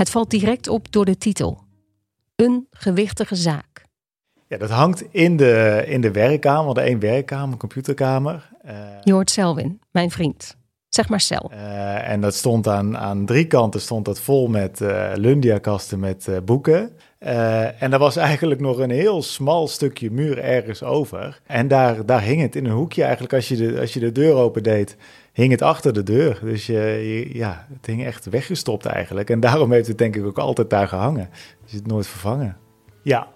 Het 0.00 0.10
valt 0.10 0.30
direct 0.30 0.68
op 0.68 0.92
door 0.92 1.04
de 1.04 1.18
titel: 1.18 1.58
Een 2.36 2.66
gewichtige 2.70 3.36
zaak. 3.36 3.84
Ja, 4.46 4.58
dat 4.58 4.70
hangt 4.70 5.04
in 5.10 5.36
de, 5.36 5.84
in 5.86 6.00
de 6.00 6.10
werkkamer, 6.10 6.74
de 6.74 6.80
één 6.80 6.98
werkkamer, 6.98 7.56
computerkamer. 7.56 8.50
Uh... 8.66 8.72
Je 9.02 9.12
hoort 9.12 9.30
Selwin, 9.30 9.80
mijn 9.90 10.10
vriend. 10.10 10.56
Zeg 10.88 11.08
Marcel. 11.08 11.50
Uh, 11.52 12.08
en 12.08 12.20
dat 12.20 12.34
stond 12.34 12.68
aan, 12.68 12.98
aan 12.98 13.26
drie 13.26 13.46
kanten 13.46 13.80
stond 13.80 14.04
dat 14.04 14.20
vol 14.20 14.48
met 14.48 14.80
uh, 14.80 15.10
Lundia-kasten 15.14 15.98
met 15.98 16.26
uh, 16.28 16.36
boeken. 16.44 16.96
en 17.18 17.92
er 17.92 17.98
was 17.98 18.16
eigenlijk 18.16 18.60
nog 18.60 18.78
een 18.78 18.90
heel 18.90 19.22
smal 19.22 19.68
stukje 19.68 20.10
muur 20.10 20.38
ergens 20.38 20.82
over. 20.82 21.40
En 21.46 21.68
daar, 21.68 22.06
daar 22.06 22.22
hing 22.22 22.40
het 22.40 22.56
in 22.56 22.64
een 22.64 22.72
hoekje 22.72 23.02
eigenlijk. 23.02 23.32
Als 23.32 23.48
je 23.48 23.56
de, 23.56 23.80
als 23.80 23.92
je 23.92 24.00
de 24.00 24.12
deur 24.12 24.34
open 24.34 24.62
deed, 24.62 24.96
hing 25.40 25.52
het 25.52 25.62
achter 25.62 25.92
de 25.92 26.02
deur. 26.02 26.38
Dus 26.42 26.66
je, 26.66 26.78
je, 26.78 27.36
ja, 27.38 27.66
het 27.72 27.86
hing 27.86 28.04
echt 28.04 28.28
weggestopt 28.28 28.86
eigenlijk. 28.86 29.30
En 29.30 29.40
daarom 29.40 29.72
heeft 29.72 29.88
het 29.88 29.98
denk 29.98 30.16
ik 30.16 30.24
ook 30.24 30.38
altijd 30.38 30.70
daar 30.70 30.88
gehangen. 30.88 31.28
Is 31.66 31.72
het 31.72 31.86
nooit 31.86 32.06
vervangen. 32.06 32.56
Ja, 33.02 33.28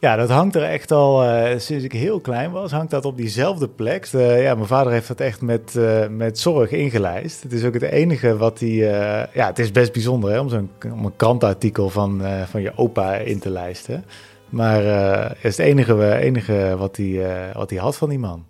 ja, 0.00 0.16
dat 0.16 0.30
hangt 0.30 0.54
er 0.54 0.62
echt 0.62 0.90
al 0.90 1.24
uh, 1.24 1.58
sinds 1.58 1.84
ik 1.84 1.92
heel 1.92 2.20
klein 2.20 2.50
was, 2.50 2.70
hangt 2.70 2.90
dat 2.90 3.04
op 3.04 3.16
diezelfde 3.16 3.68
plek. 3.68 4.12
Uh, 4.12 4.42
ja, 4.42 4.54
mijn 4.54 4.66
vader 4.66 4.92
heeft 4.92 5.08
dat 5.08 5.20
echt 5.20 5.40
met, 5.40 5.74
uh, 5.76 6.06
met 6.08 6.38
zorg 6.38 6.70
ingelijst. 6.70 7.42
Het 7.42 7.52
is 7.52 7.64
ook 7.64 7.74
het 7.74 7.82
enige 7.82 8.36
wat 8.36 8.60
hij. 8.60 8.74
ja, 9.34 9.46
het 9.46 9.58
is 9.58 9.72
best 9.72 9.92
bijzonder 9.92 10.30
hè, 10.30 10.40
om, 10.40 10.48
zo'n, 10.48 10.70
om 10.92 11.04
een 11.04 11.16
krantartikel 11.16 11.90
van, 11.90 12.22
van 12.46 12.62
je 12.62 12.72
opa 12.76 13.14
in 13.14 13.38
te 13.38 13.50
lijsten. 13.50 14.04
Maar 14.48 14.82
het 15.28 15.44
is 15.44 15.56
het 15.56 15.66
enige, 15.66 16.14
enige 16.14 16.74
wat, 16.78 16.96
hij, 16.96 17.22
wat 17.54 17.70
hij 17.70 17.78
had 17.78 17.96
van 17.96 18.08
die 18.08 18.18
man. 18.18 18.46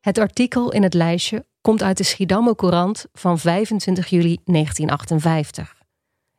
Het 0.00 0.18
artikel 0.18 0.72
in 0.72 0.82
het 0.82 0.94
lijstje 0.94 1.44
komt 1.60 1.82
uit 1.82 1.96
de 1.96 2.04
Schiedammer 2.04 2.54
Courant 2.54 3.06
van 3.12 3.38
25 3.38 4.06
juli 4.06 4.38
1958 4.44 5.74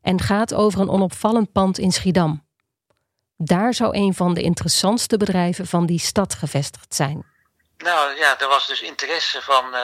en 0.02 0.22
gaat 0.22 0.54
over 0.54 0.82
een 0.82 0.90
onopvallend 0.90 1.52
pand 1.52 1.78
in 1.78 1.92
Schiedam. 1.92 2.48
Daar 3.38 3.74
zou 3.74 3.96
een 3.98 4.14
van 4.14 4.34
de 4.34 4.42
interessantste 4.42 5.18
bedrijven 5.18 5.68
van 5.68 5.86
die 5.86 6.00
stad 6.00 6.34
gevestigd 6.34 6.96
zijn. 6.96 7.26
Nou 7.78 8.16
ja, 8.16 8.40
er 8.40 8.48
was 8.48 8.68
dus 8.68 8.82
interesse 8.82 9.42
van, 9.42 9.74
uh, 9.74 9.82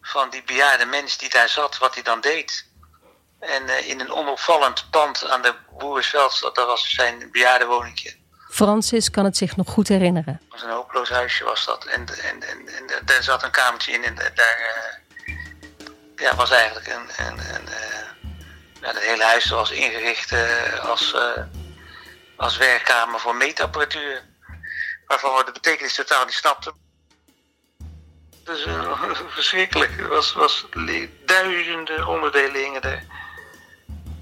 van 0.00 0.30
die 0.30 0.42
bejaarde 0.42 0.84
mens 0.84 1.18
die 1.18 1.30
daar 1.30 1.48
zat, 1.48 1.78
wat 1.78 1.94
hij 1.94 2.02
dan 2.02 2.20
deed. 2.20 2.66
En 3.38 3.62
uh, 3.62 3.88
in 3.88 4.00
een 4.00 4.12
onopvallend 4.12 4.86
pand 4.90 5.28
aan 5.28 5.42
de 5.42 5.54
Boersveldstad, 5.78 6.54
dat 6.54 6.66
was 6.66 6.90
zijn 6.90 7.28
bejaardenwoningje. 7.32 8.16
Francis 8.58 9.10
kan 9.10 9.24
het 9.24 9.36
zich 9.36 9.56
nog 9.56 9.68
goed 9.68 9.88
herinneren. 9.88 10.40
Het 10.42 10.50
was 10.50 10.62
een 10.62 10.70
hopeloos 10.70 11.08
huisje 11.08 11.44
was 11.44 11.64
dat. 11.64 11.84
En, 11.84 12.06
en, 12.22 12.42
en, 12.42 12.68
en 12.68 13.04
daar 13.04 13.22
zat 13.22 13.42
een 13.42 13.50
kamertje 13.50 13.92
in 13.92 14.04
en 14.04 14.14
daar 14.14 14.58
uh, 15.26 15.34
ja, 16.16 16.34
was 16.34 16.50
eigenlijk 16.50 16.86
een... 16.86 17.26
een 17.26 17.38
ja, 18.80 18.88
het 18.88 18.98
hele 18.98 19.24
huis 19.24 19.48
was 19.48 19.70
ingericht 19.70 20.34
als 20.80 21.14
als 22.38 22.56
werkkamer 22.56 23.20
voor 23.20 23.36
meetapparatuur. 23.36 24.22
Waarvan 25.06 25.36
we 25.36 25.44
de 25.44 25.52
betekenis 25.52 25.94
totaal 25.94 26.24
niet 26.24 26.34
snapten. 26.34 26.72
Dus 28.44 28.66
verschrikkelijk. 29.38 29.98
Er 29.98 30.08
was, 30.08 30.32
was 30.32 30.66
duizenden 31.26 32.06
onderdelen 32.06 32.62
hingen 32.62 32.82
er. 32.82 33.04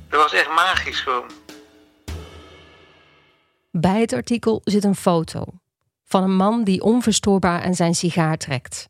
Dat 0.08 0.22
was 0.22 0.32
echt 0.32 0.48
magisch 0.48 1.00
gewoon. 1.00 1.30
Bij 3.80 4.00
het 4.00 4.12
artikel 4.12 4.61
zit 4.64 4.85
een 4.85 4.95
foto 4.95 5.45
van 6.04 6.23
een 6.23 6.37
man 6.37 6.64
die 6.64 6.83
onverstoorbaar 6.83 7.62
aan 7.62 7.75
zijn 7.75 7.95
sigaar 7.95 8.37
trekt. 8.37 8.88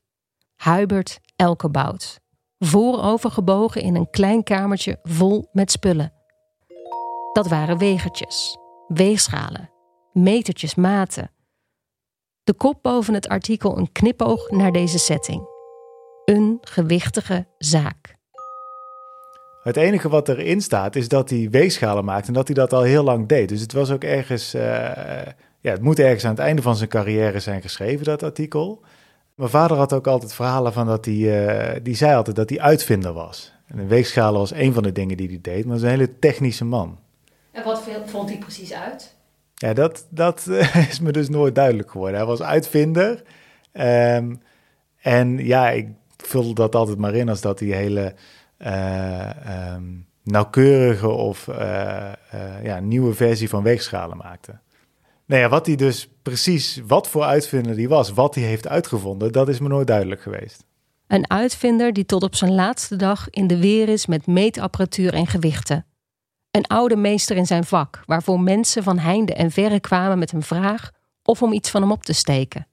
Hubert 0.57 1.21
Elkebout. 1.37 2.21
Voorovergebogen 2.59 3.83
in 3.83 3.95
een 3.95 4.11
klein 4.11 4.43
kamertje 4.43 4.99
vol 5.03 5.49
met 5.53 5.71
spullen. 5.71 6.13
Dat 7.33 7.49
waren 7.49 7.79
wegertjes 7.79 8.57
weegschalen, 8.89 9.71
metertjes, 10.13 10.75
maten. 10.75 11.31
De 12.45 12.55
kop 12.55 12.83
boven 12.83 13.15
het 13.15 13.29
artikel 13.29 13.79
een 13.79 13.93
knipoog 13.93 14.51
naar 14.51 14.73
deze 14.73 14.99
setting. 14.99 15.49
Een 16.25 16.59
gewichtige 16.61 17.47
zaak. 17.59 18.16
Het 19.67 19.77
enige 19.77 20.09
wat 20.09 20.29
erin 20.29 20.61
staat 20.61 20.97
is 20.97 21.09
dat 21.09 21.31
hij 21.31 21.49
weegschalen 21.51 22.05
maakt 22.05 22.27
en 22.27 22.33
dat 22.33 22.47
hij 22.47 22.55
dat 22.55 22.73
al 22.73 22.83
heel 22.83 23.03
lang 23.05 23.29
deed. 23.29 23.49
Dus 23.49 23.61
het 23.61 23.73
was 23.73 23.91
ook 23.91 24.05
ergens, 24.05 24.55
uh, 24.55 24.63
ja, 25.61 25.71
het 25.71 25.83
moet 25.83 25.99
ergens 25.99 26.25
aan 26.25 26.31
het 26.31 26.39
einde 26.39 26.63
van 26.63 26.77
zijn 26.77 26.89
carrière 26.89 27.41
zijn 27.41 27.63
geschreven, 27.63 28.05
dat 28.05 28.23
artikel. 28.23 28.81
Mijn 29.35 29.51
vader 29.51 29.77
had 29.77 29.93
ook 29.93 30.07
altijd 30.07 30.35
verhalen 30.35 30.73
van 30.73 30.87
dat 30.87 31.05
hij, 31.05 31.15
uh, 31.15 31.81
die 31.83 31.95
zei 31.95 32.15
altijd 32.15 32.37
dat 32.37 32.51
hij 32.51 32.61
uitvinder 32.61 33.13
was. 33.13 33.53
En 33.67 33.79
een 33.79 33.89
weegschalen 33.89 34.41
was 34.41 34.53
een 34.53 34.73
van 34.73 34.83
de 34.83 34.93
dingen 34.93 35.17
die 35.17 35.29
hij 35.29 35.39
deed, 35.43 35.65
maar 35.65 35.77
hij 35.77 35.85
een 35.85 35.99
hele 35.99 36.19
technische 36.19 36.65
man. 36.65 36.99
En 37.53 37.65
wat 37.65 37.83
vond 38.05 38.29
hij 38.29 38.39
precies 38.39 38.73
uit? 38.73 39.15
Ja, 39.55 39.73
dat, 39.73 40.07
dat 40.11 40.47
is 40.91 41.01
me 41.01 41.13
dus 41.13 41.29
nooit 41.29 41.55
duidelijk 41.55 41.91
geworden. 41.91 42.17
Hij 42.17 42.27
was 42.27 42.43
uitvinder. 42.43 43.23
Ehm, 43.73 44.35
en 45.01 45.39
ja, 45.39 45.71
ik 45.71 45.89
vul 46.17 46.55
dat 46.55 46.75
altijd 46.75 46.99
maar 46.99 47.15
in 47.15 47.29
als 47.29 47.41
dat 47.41 47.61
hij 47.61 47.69
hele 47.69 48.15
uh, 48.59 49.77
nauwkeurige 50.23 51.09
of 51.09 51.47
uh, 51.47 51.57
uh, 52.35 52.65
ja, 52.65 52.81
nieuwe 52.81 53.15
versie 53.15 53.49
van 53.49 53.63
weegschalen 53.63 54.17
maakte. 54.17 54.59
Nou 55.27 55.41
ja, 55.41 55.49
wat 55.49 55.67
hij 55.67 55.77
dus 55.77 56.09
precies, 56.23 56.81
wat 56.87 57.09
voor 57.09 57.23
uitvinder 57.23 57.75
die 57.75 57.89
was, 57.89 58.13
wat 58.13 58.35
hij 58.35 58.45
heeft 58.45 58.69
uitgevonden, 58.69 59.33
dat 59.33 59.49
is 59.49 59.59
me 59.59 59.69
nooit 59.69 59.87
duidelijk 59.87 60.21
geweest. 60.21 60.65
Een 61.07 61.31
uitvinder 61.31 61.93
die 61.93 62.07
tot 62.07 62.23
op 62.23 62.35
zijn 62.35 62.55
laatste 62.55 62.97
dag 62.97 63.31
in 63.31 63.47
de 63.47 63.59
weer 63.59 63.89
is 63.89 64.07
met 64.07 64.27
meetapparatuur 64.27 65.15
en 65.15 65.27
gewichten. 65.27 65.87
Een 66.51 66.67
oude 66.67 66.97
meester 66.97 67.37
in 67.37 67.47
zijn 67.47 67.65
vak, 67.65 68.03
waarvoor 68.07 68.41
mensen 68.41 68.83
van 68.83 68.99
heinde 68.99 69.35
en 69.35 69.51
verre 69.51 69.81
kwamen 69.81 70.19
met 70.19 70.33
een 70.33 70.43
vraag 70.43 70.91
of 71.23 71.43
om 71.43 71.53
iets 71.53 71.71
van 71.71 71.83
hem 71.83 71.91
op 71.93 72.05
te 72.05 72.13
steken. 72.13 72.69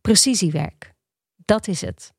Precisiewerk, 0.00 0.94
dat 1.36 1.68
is 1.68 1.80
het. 1.80 2.12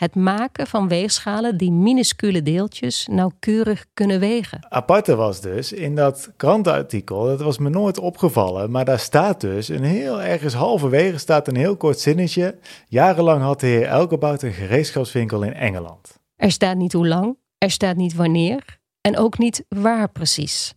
Het 0.00 0.14
maken 0.14 0.66
van 0.66 0.88
weegschalen 0.88 1.56
die 1.56 1.72
minuscule 1.72 2.42
deeltjes 2.42 3.06
nauwkeurig 3.10 3.86
kunnen 3.94 4.20
wegen. 4.20 4.66
Aparte 4.68 5.14
was 5.14 5.40
dus 5.40 5.72
in 5.72 5.94
dat 5.94 6.32
krantenartikel, 6.36 7.24
dat 7.24 7.40
was 7.40 7.58
me 7.58 7.68
nooit 7.68 7.98
opgevallen, 7.98 8.70
maar 8.70 8.84
daar 8.84 8.98
staat 8.98 9.40
dus 9.40 9.68
een 9.68 9.82
heel 9.82 10.22
ergens 10.22 10.54
halverwege 10.54 11.18
staat 11.18 11.48
een 11.48 11.56
heel 11.56 11.76
kort 11.76 11.98
zinnetje. 11.98 12.58
Jarenlang 12.88 13.42
had 13.42 13.60
de 13.60 13.66
heer 13.66 13.86
Elkebout 13.86 14.42
een 14.42 14.52
gereedschapswinkel 14.52 15.42
in 15.42 15.54
Engeland. 15.54 16.18
Er 16.36 16.52
staat 16.52 16.76
niet 16.76 16.92
hoe 16.92 17.08
lang, 17.08 17.36
er 17.58 17.70
staat 17.70 17.96
niet 17.96 18.14
wanneer, 18.14 18.78
en 19.00 19.16
ook 19.16 19.38
niet 19.38 19.64
waar 19.68 20.10
precies. 20.10 20.74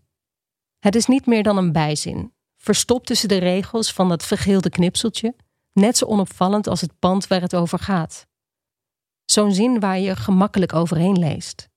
Het 0.79 0.95
is 0.95 1.05
niet 1.05 1.25
meer 1.25 1.43
dan 1.43 1.57
een 1.57 1.71
bijzin, 1.71 2.33
verstopt 2.57 3.05
tussen 3.07 3.29
de 3.29 3.37
regels 3.37 3.93
van 3.93 4.09
dat 4.09 4.23
vergeelde 4.23 4.69
knipseltje, 4.69 5.35
net 5.73 5.97
zo 5.97 6.05
onopvallend 6.05 6.67
als 6.67 6.81
het 6.81 6.99
pand 6.99 7.27
waar 7.27 7.41
het 7.41 7.55
over 7.55 7.79
gaat. 7.79 8.31
Zo'n 9.25 9.51
zin 9.51 9.79
waar 9.79 9.99
je 9.99 10.15
gemakkelijk 10.15 10.73
overheen 10.73 11.19
leest. 11.19 11.71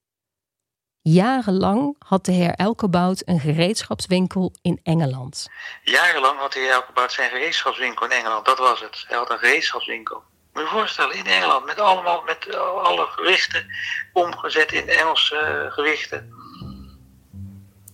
Jarenlang 1.08 1.96
had 1.98 2.24
de 2.24 2.32
heer 2.32 2.54
Elkebout 2.54 3.22
een 3.24 3.40
gereedschapswinkel 3.40 4.52
in 4.62 4.80
Engeland. 4.82 5.46
Jarenlang 5.82 6.38
had 6.38 6.52
de 6.52 6.58
heer 6.58 6.70
Elkebout 6.70 7.12
zijn 7.12 7.30
gereedschapswinkel 7.30 8.06
in 8.06 8.12
Engeland, 8.12 8.46
dat 8.46 8.58
was 8.58 8.80
het. 8.80 9.04
Hij 9.08 9.16
had 9.16 9.30
een 9.30 9.38
gereedschapswinkel. 9.38 10.22
Moet 10.52 10.62
je 10.62 10.70
je 10.70 10.76
voorstellen, 10.76 11.16
in 11.16 11.26
Engeland, 11.26 11.66
met, 11.66 11.80
allemaal, 11.80 12.22
met 12.22 12.56
alle 12.82 13.06
gewichten 13.06 13.66
omgezet 14.12 14.72
in 14.72 14.88
Engelse 14.88 15.62
uh, 15.64 15.72
gewichten. 15.72 16.32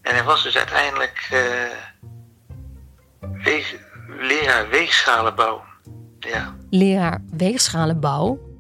En 0.02 0.14
hij 0.14 0.24
was 0.24 0.42
dus 0.42 0.56
uiteindelijk 0.56 1.28
uh, 1.32 1.40
weeg, 3.42 3.74
leraar 4.08 4.68
weegschalenbouw. 4.68 5.64
Ja. 6.18 6.56
Leraar 6.70 7.22
weegschalenbouw? 7.30 8.51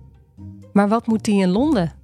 Maar 0.72 0.88
wat 0.88 1.06
moet 1.06 1.24
die 1.24 1.42
in 1.42 1.50
Londen? 1.50 2.00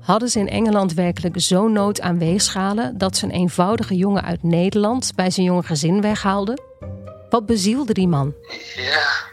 Hadden 0.00 0.28
ze 0.28 0.38
in 0.38 0.48
Engeland 0.48 0.94
werkelijk 0.94 1.34
zo'n 1.38 1.72
nood 1.72 2.00
aan 2.00 2.18
weegschalen 2.18 2.98
dat 2.98 3.16
ze 3.16 3.24
een 3.24 3.30
eenvoudige 3.30 3.96
jongen 3.96 4.22
uit 4.22 4.42
Nederland 4.42 5.12
bij 5.14 5.30
zijn 5.30 5.46
jonge 5.46 5.62
gezin 5.62 6.00
weghaalde? 6.00 6.58
Wat 7.30 7.46
bezielde 7.46 7.92
die 7.92 8.08
man? 8.08 8.34
Ja. 8.76 9.24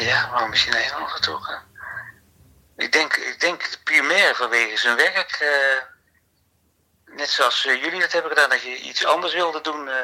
Ja, 0.00 0.30
waarom 0.30 0.52
is 0.52 0.64
hij 0.64 0.72
naar 0.72 0.82
Engeland 0.82 1.10
getrokken? 1.10 1.58
Ik 2.76 2.92
denk, 2.92 3.14
ik 3.14 3.36
denk 3.40 3.78
primair 3.84 4.34
vanwege 4.34 4.76
zijn 4.76 4.96
werk. 4.96 5.38
Uh, 5.42 7.16
net 7.16 7.28
zoals 7.28 7.66
uh, 7.66 7.82
jullie 7.82 8.00
dat 8.00 8.12
hebben 8.12 8.30
gedaan, 8.30 8.50
dat 8.50 8.62
je 8.62 8.80
iets 8.80 9.06
anders 9.06 9.34
wilde 9.34 9.60
doen. 9.60 9.86
Uh. 9.86 9.94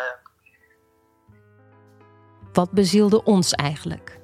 Wat 2.52 2.70
bezielde 2.70 3.24
ons 3.24 3.52
eigenlijk? 3.52 4.18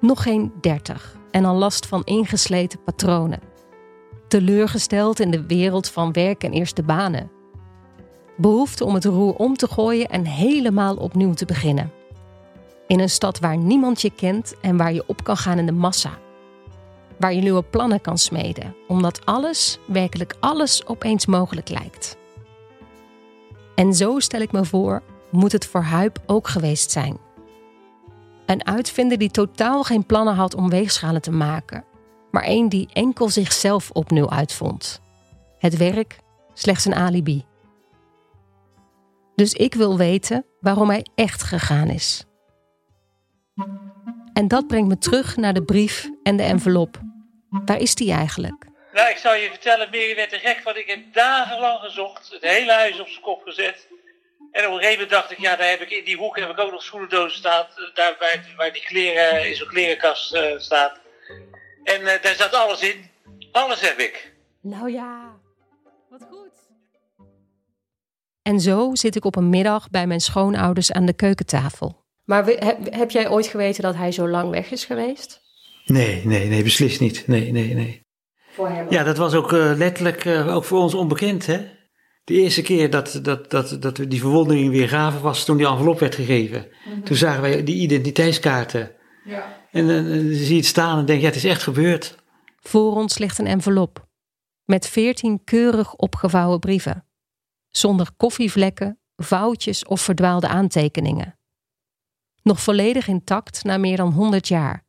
Nog 0.00 0.22
geen 0.22 0.52
dertig 0.60 1.16
en 1.30 1.44
al 1.44 1.54
last 1.54 1.86
van 1.86 2.04
ingesleten 2.04 2.82
patronen. 2.82 3.40
Teleurgesteld 4.28 5.20
in 5.20 5.30
de 5.30 5.46
wereld 5.46 5.88
van 5.88 6.12
werk 6.12 6.44
en 6.44 6.52
eerste 6.52 6.82
banen. 6.82 7.30
Behoefte 8.36 8.84
om 8.84 8.94
het 8.94 9.04
roer 9.04 9.34
om 9.34 9.56
te 9.56 9.68
gooien 9.68 10.08
en 10.08 10.24
helemaal 10.24 10.96
opnieuw 10.96 11.34
te 11.34 11.44
beginnen. 11.44 11.92
In 12.86 13.00
een 13.00 13.10
stad 13.10 13.38
waar 13.38 13.56
niemand 13.56 14.00
je 14.00 14.10
kent 14.10 14.54
en 14.60 14.76
waar 14.76 14.92
je 14.92 15.04
op 15.06 15.24
kan 15.24 15.36
gaan 15.36 15.58
in 15.58 15.66
de 15.66 15.72
massa. 15.72 16.18
Waar 17.18 17.34
je 17.34 17.40
nieuwe 17.42 17.62
plannen 17.62 18.00
kan 18.00 18.18
smeden, 18.18 18.74
omdat 18.88 19.26
alles, 19.26 19.78
werkelijk 19.86 20.36
alles, 20.40 20.86
opeens 20.86 21.26
mogelijk 21.26 21.68
lijkt. 21.68 22.16
En 23.74 23.94
zo 23.94 24.18
stel 24.18 24.40
ik 24.40 24.52
me 24.52 24.64
voor, 24.64 25.02
moet 25.30 25.52
het 25.52 25.66
voor 25.66 25.82
Huip 25.82 26.18
ook 26.26 26.48
geweest 26.48 26.90
zijn. 26.90 27.18
Een 28.50 28.66
uitvinder 28.66 29.18
die 29.18 29.30
totaal 29.30 29.82
geen 29.82 30.06
plannen 30.06 30.34
had 30.34 30.54
om 30.54 30.70
weegschalen 30.70 31.22
te 31.22 31.30
maken, 31.30 31.84
maar 32.30 32.42
één 32.42 32.68
die 32.68 32.88
enkel 32.92 33.28
zichzelf 33.28 33.90
opnieuw 33.90 34.30
uitvond. 34.30 35.00
Het 35.58 35.76
werk 35.76 36.18
slechts 36.54 36.84
een 36.84 36.94
alibi. 36.94 37.44
Dus 39.34 39.52
ik 39.52 39.74
wil 39.74 39.96
weten 39.96 40.46
waarom 40.60 40.88
hij 40.88 41.06
echt 41.14 41.42
gegaan 41.42 41.88
is. 41.88 42.24
En 44.32 44.48
dat 44.48 44.66
brengt 44.66 44.88
me 44.88 44.98
terug 44.98 45.36
naar 45.36 45.54
de 45.54 45.64
brief 45.64 46.10
en 46.22 46.36
de 46.36 46.42
envelop. 46.42 47.00
Waar 47.50 47.80
is 47.80 47.94
die 47.94 48.12
eigenlijk? 48.12 48.66
Nou, 48.92 49.10
ik 49.10 49.16
zou 49.16 49.36
je 49.36 49.48
vertellen, 49.48 49.88
Mary 49.90 50.14
werd 50.14 50.32
er 50.32 50.38
gek 50.38 50.60
van. 50.62 50.76
Ik 50.76 50.86
heb 50.86 51.12
dagenlang 51.12 51.78
gezocht, 51.80 52.30
het 52.30 52.42
hele 52.42 52.72
huis 52.72 53.00
op 53.00 53.08
zijn 53.08 53.22
kop 53.22 53.42
gezet. 53.42 53.88
En 54.52 54.66
op 54.66 54.72
een 54.72 54.78
gegeven 54.78 54.92
moment 54.92 55.10
dacht 55.10 55.30
ik, 55.30 55.38
ja, 55.38 55.56
daar 55.56 55.68
heb 55.68 55.80
ik 55.80 55.90
in 55.90 56.04
die 56.04 56.16
hoek 56.16 56.38
heb 56.38 56.50
ik 56.50 56.58
ook 56.58 56.70
nog 56.70 56.82
schoenendozen 56.82 57.38
staan. 57.38 57.66
Daar 57.94 58.16
waar, 58.18 58.54
waar 58.56 58.72
die 58.72 58.82
kleren 58.82 59.48
in 59.48 59.56
zo'n 59.56 59.68
klerenkast 59.68 60.34
uh, 60.34 60.58
staat. 60.58 61.00
En 61.84 62.00
uh, 62.00 62.06
daar 62.22 62.34
zat 62.34 62.54
alles 62.54 62.80
in. 62.80 63.10
Alles 63.52 63.80
heb 63.80 63.98
ik. 63.98 64.32
Nou 64.60 64.90
ja, 64.92 65.38
wat 66.08 66.26
goed. 66.30 66.48
En 68.42 68.60
zo 68.60 68.90
zit 68.92 69.16
ik 69.16 69.24
op 69.24 69.36
een 69.36 69.50
middag 69.50 69.90
bij 69.90 70.06
mijn 70.06 70.20
schoonouders 70.20 70.92
aan 70.92 71.06
de 71.06 71.12
keukentafel. 71.12 72.04
Maar 72.24 72.44
heb, 72.44 72.78
heb 72.90 73.10
jij 73.10 73.28
ooit 73.28 73.46
geweten 73.46 73.82
dat 73.82 73.94
hij 73.94 74.12
zo 74.12 74.28
lang 74.28 74.50
weg 74.50 74.70
is 74.70 74.84
geweest? 74.84 75.40
Nee, 75.84 76.26
nee, 76.26 76.46
nee, 76.46 76.62
beslist 76.62 77.00
niet. 77.00 77.26
Nee, 77.26 77.52
nee, 77.52 77.74
nee. 77.74 78.06
Voor 78.50 78.68
hem? 78.68 78.86
Ja, 78.90 79.02
dat 79.02 79.16
was 79.16 79.34
ook 79.34 79.52
uh, 79.52 79.72
letterlijk 79.76 80.26
ook 80.26 80.64
voor 80.64 80.80
ons 80.80 80.94
onbekend, 80.94 81.46
hè? 81.46 81.78
De 82.24 82.34
eerste 82.34 82.62
keer 82.62 82.90
dat, 82.90 83.20
dat, 83.22 83.50
dat, 83.50 83.76
dat 83.80 83.98
we 83.98 84.08
die 84.08 84.20
verwondering 84.20 84.70
weer 84.70 84.88
gaven 84.88 85.20
was 85.20 85.44
toen 85.44 85.56
die 85.56 85.66
envelop 85.66 85.98
werd 85.98 86.14
gegeven. 86.14 86.66
Mhm. 86.84 87.00
Toen 87.00 87.16
zagen 87.16 87.42
wij 87.42 87.64
die 87.64 87.80
identiteitskaarten. 87.80 88.90
Ja. 89.24 89.58
En 89.70 89.86
dan 89.86 90.04
zie 90.32 90.48
je 90.48 90.56
het 90.56 90.66
staan 90.66 90.98
en 90.98 91.04
denk, 91.04 91.20
ja, 91.20 91.26
het 91.26 91.36
is 91.36 91.44
echt 91.44 91.62
gebeurd. 91.62 92.18
Voor 92.60 92.94
ons 92.96 93.18
ligt 93.18 93.38
een 93.38 93.46
envelop 93.46 94.08
met 94.70 94.88
veertien 94.88 95.44
keurig 95.44 95.94
opgevouwen 95.94 96.58
brieven. 96.58 97.04
Zonder 97.68 98.08
koffievlekken, 98.16 98.98
foutjes 99.16 99.84
of 99.84 100.00
verdwaalde 100.00 100.48
aantekeningen. 100.48 101.38
Nog 102.42 102.60
volledig 102.60 103.08
intact 103.08 103.64
na 103.64 103.76
meer 103.76 103.96
dan 103.96 104.12
100 104.12 104.48
jaar. 104.48 104.84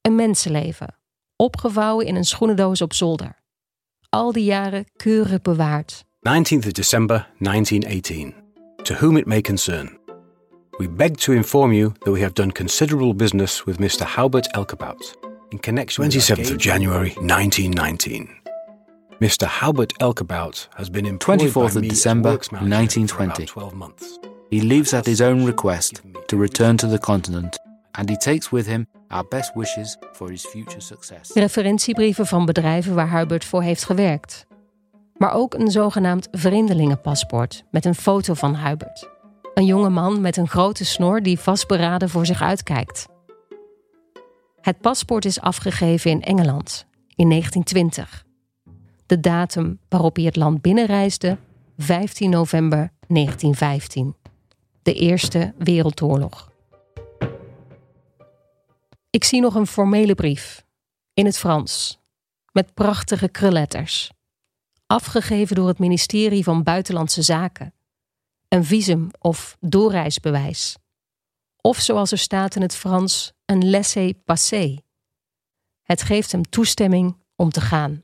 Een 0.00 0.14
mensenleven, 0.14 0.98
opgevouwen 1.36 2.06
in 2.06 2.16
een 2.16 2.24
schoenendoos 2.24 2.80
op 2.80 2.92
zolder. 2.92 3.42
Al 4.08 4.32
die 4.32 4.44
jaren 4.44 4.84
keurig 4.96 5.42
bewaard. 5.42 6.04
19th 6.26 6.66
of 6.66 6.74
December 6.74 7.24
1918. 7.38 8.34
To 8.84 8.94
whom 8.94 9.16
it 9.16 9.28
may 9.28 9.40
concern. 9.40 9.96
We 10.80 10.88
beg 10.88 11.16
to 11.18 11.32
inform 11.32 11.72
you 11.72 11.94
that 12.04 12.10
we 12.10 12.20
have 12.22 12.34
done 12.34 12.50
considerable 12.50 13.14
business 13.14 13.66
with 13.66 13.78
Mr. 13.78 14.04
Halbert 14.04 14.48
Elkerbout 14.52 15.00
in 15.52 15.58
connection 15.58 16.04
27th 16.04 16.50
of 16.50 16.58
January 16.58 17.10
1919. 17.20 18.28
Mr. 19.20 19.46
Halbert 19.46 19.92
Elkerbout 20.00 20.66
has 20.74 20.90
been 20.90 21.06
employed 21.06 21.40
24th 21.40 21.76
of 21.76 21.88
December 21.88 22.30
1920. 22.30 23.46
He 24.50 24.60
leaves 24.60 24.92
at 24.92 25.06
his 25.06 25.20
own 25.20 25.44
request 25.44 26.02
to 26.26 26.36
return 26.36 26.76
to 26.78 26.88
the 26.88 26.98
continent 26.98 27.56
and 27.94 28.10
he 28.10 28.16
takes 28.16 28.50
with 28.50 28.66
him 28.66 28.88
our 29.12 29.24
best 29.24 29.54
wishes 29.54 29.96
for 30.14 30.30
his 30.30 30.44
future 30.44 30.80
success. 30.80 31.30
Referentiebrieven 31.34 32.26
van 32.26 32.44
bedrijven 32.44 32.94
waar 32.94 33.18
Hubert 33.18 33.44
voor 33.44 33.62
heeft 33.62 33.84
gewerkt 33.84 34.46
maar 35.18 35.32
ook 35.32 35.54
een 35.54 35.70
zogenaamd 35.70 36.28
vreemdelingenpaspoort 36.30 37.64
met 37.70 37.84
een 37.84 37.94
foto 37.94 38.34
van 38.34 38.56
Hubert. 38.56 39.08
Een 39.54 39.64
jonge 39.64 39.88
man 39.90 40.20
met 40.20 40.36
een 40.36 40.48
grote 40.48 40.84
snor 40.84 41.22
die 41.22 41.38
vastberaden 41.38 42.08
voor 42.08 42.26
zich 42.26 42.42
uitkijkt. 42.42 43.06
Het 44.60 44.80
paspoort 44.80 45.24
is 45.24 45.40
afgegeven 45.40 46.10
in 46.10 46.22
Engeland 46.22 46.86
in 47.14 47.28
1920. 47.28 48.24
De 49.06 49.20
datum 49.20 49.78
waarop 49.88 50.16
hij 50.16 50.24
het 50.24 50.36
land 50.36 50.62
binnenreisde, 50.62 51.38
15 51.76 52.30
november 52.30 52.92
1915. 53.06 54.16
De 54.82 54.94
Eerste 54.94 55.54
Wereldoorlog. 55.58 56.50
Ik 59.10 59.24
zie 59.24 59.40
nog 59.40 59.54
een 59.54 59.66
formele 59.66 60.14
brief 60.14 60.64
in 61.14 61.24
het 61.24 61.38
Frans 61.38 62.00
met 62.52 62.74
prachtige 62.74 63.28
krulletters 63.28 64.12
afgegeven 64.88 65.56
door 65.56 65.68
het 65.68 65.78
ministerie 65.78 66.44
van 66.44 66.62
Buitenlandse 66.62 67.22
Zaken. 67.22 67.72
Een 68.48 68.64
visum 68.64 69.10
of 69.20 69.56
doorreisbewijs. 69.60 70.76
Of 71.60 71.78
zoals 71.78 72.12
er 72.12 72.18
staat 72.18 72.54
in 72.54 72.62
het 72.62 72.74
Frans, 72.74 73.32
een 73.44 73.70
laissez-passer. 73.70 74.78
Het 75.82 76.02
geeft 76.02 76.32
hem 76.32 76.48
toestemming 76.48 77.16
om 77.36 77.50
te 77.50 77.60
gaan. 77.60 78.02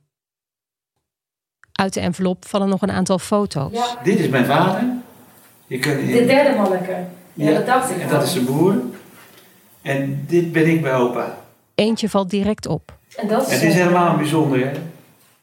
Uit 1.73 1.93
de 1.93 2.01
envelop 2.01 2.47
vallen 2.47 2.69
nog 2.69 2.83
een 2.83 2.91
aantal 2.91 3.19
foto's. 3.19 3.97
Dit 4.03 4.19
is 4.19 4.29
mijn 4.29 4.47
vader. 4.47 4.93
Je 5.67 5.79
kunt, 5.79 6.07
de 6.07 6.25
derde 6.25 6.57
manneke. 6.57 7.07
Ja, 7.33 7.53
dat 7.53 7.67
dacht 7.67 7.91
ik. 7.91 8.01
En 8.01 8.09
dat 8.09 8.23
is 8.23 8.33
zijn 8.33 8.45
broer. 8.45 8.83
En 9.83 10.25
dit 10.27 10.53
ben 10.53 10.67
ik 10.67 10.83
bij 10.83 10.95
opa. 10.95 11.39
Eentje 11.75 12.09
valt 12.09 12.31
direct 12.31 12.67
op. 12.67 12.99
En 13.17 13.29
dat 13.29 13.47
is, 13.47 13.53
het 13.53 13.63
is 13.63 13.75
helemaal 13.75 14.17
bijzonder, 14.17 14.67
hè? 14.67 14.81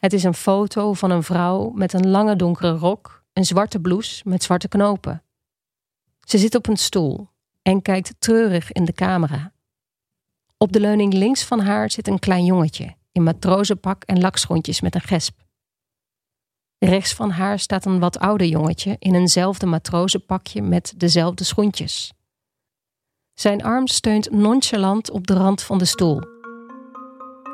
Het 0.02 0.14
is 0.14 0.24
een 0.24 0.34
foto 0.34 0.94
van 0.94 1.12
een 1.12 1.24
vrouw 1.24 1.70
met 1.70 1.94
een 1.94 2.10
lange 2.10 2.36
donkere 2.36 2.72
rok, 2.72 3.24
een 3.34 3.46
zwarte 3.46 3.80
blouse 3.80 4.22
met 4.26 4.44
zwarte 4.44 4.68
knopen. 4.68 5.24
Ze 6.20 6.38
zit 6.38 6.56
op 6.56 6.68
een 6.68 6.78
stoel 6.78 7.30
en 7.62 7.82
kijkt 7.82 8.16
treurig 8.20 8.72
in 8.72 8.86
de 8.86 8.94
camera. 8.94 9.54
Op 10.58 10.72
de 10.72 10.80
leuning 10.80 11.14
links 11.14 11.44
van 11.44 11.60
haar 11.60 11.92
zit 11.92 12.08
een 12.08 12.20
klein 12.20 12.46
jongetje 12.46 12.96
in 13.12 13.24
matrozenpak 13.24 14.04
en 14.04 14.20
lakschoentjes 14.20 14.82
met 14.82 14.96
een 14.96 15.02
gesp. 15.02 15.40
Rechts 16.78 17.14
van 17.14 17.30
haar 17.30 17.60
staat 17.60 17.86
een 17.86 18.00
wat 18.00 18.20
ouder 18.20 18.48
jongetje 18.48 18.96
in 19.00 19.16
eenzelfde 19.16 19.66
matrozenpakje 19.66 20.62
met 20.62 20.94
dezelfde 20.98 21.44
schoentjes. 21.44 22.14
Zijn 23.34 23.64
arm 23.64 23.88
steunt 23.88 24.32
nonchalant 24.32 25.12
op 25.12 25.28
de 25.28 25.34
rand 25.34 25.64
van 25.64 25.78
de 25.78 25.86
stoel. 25.86 26.22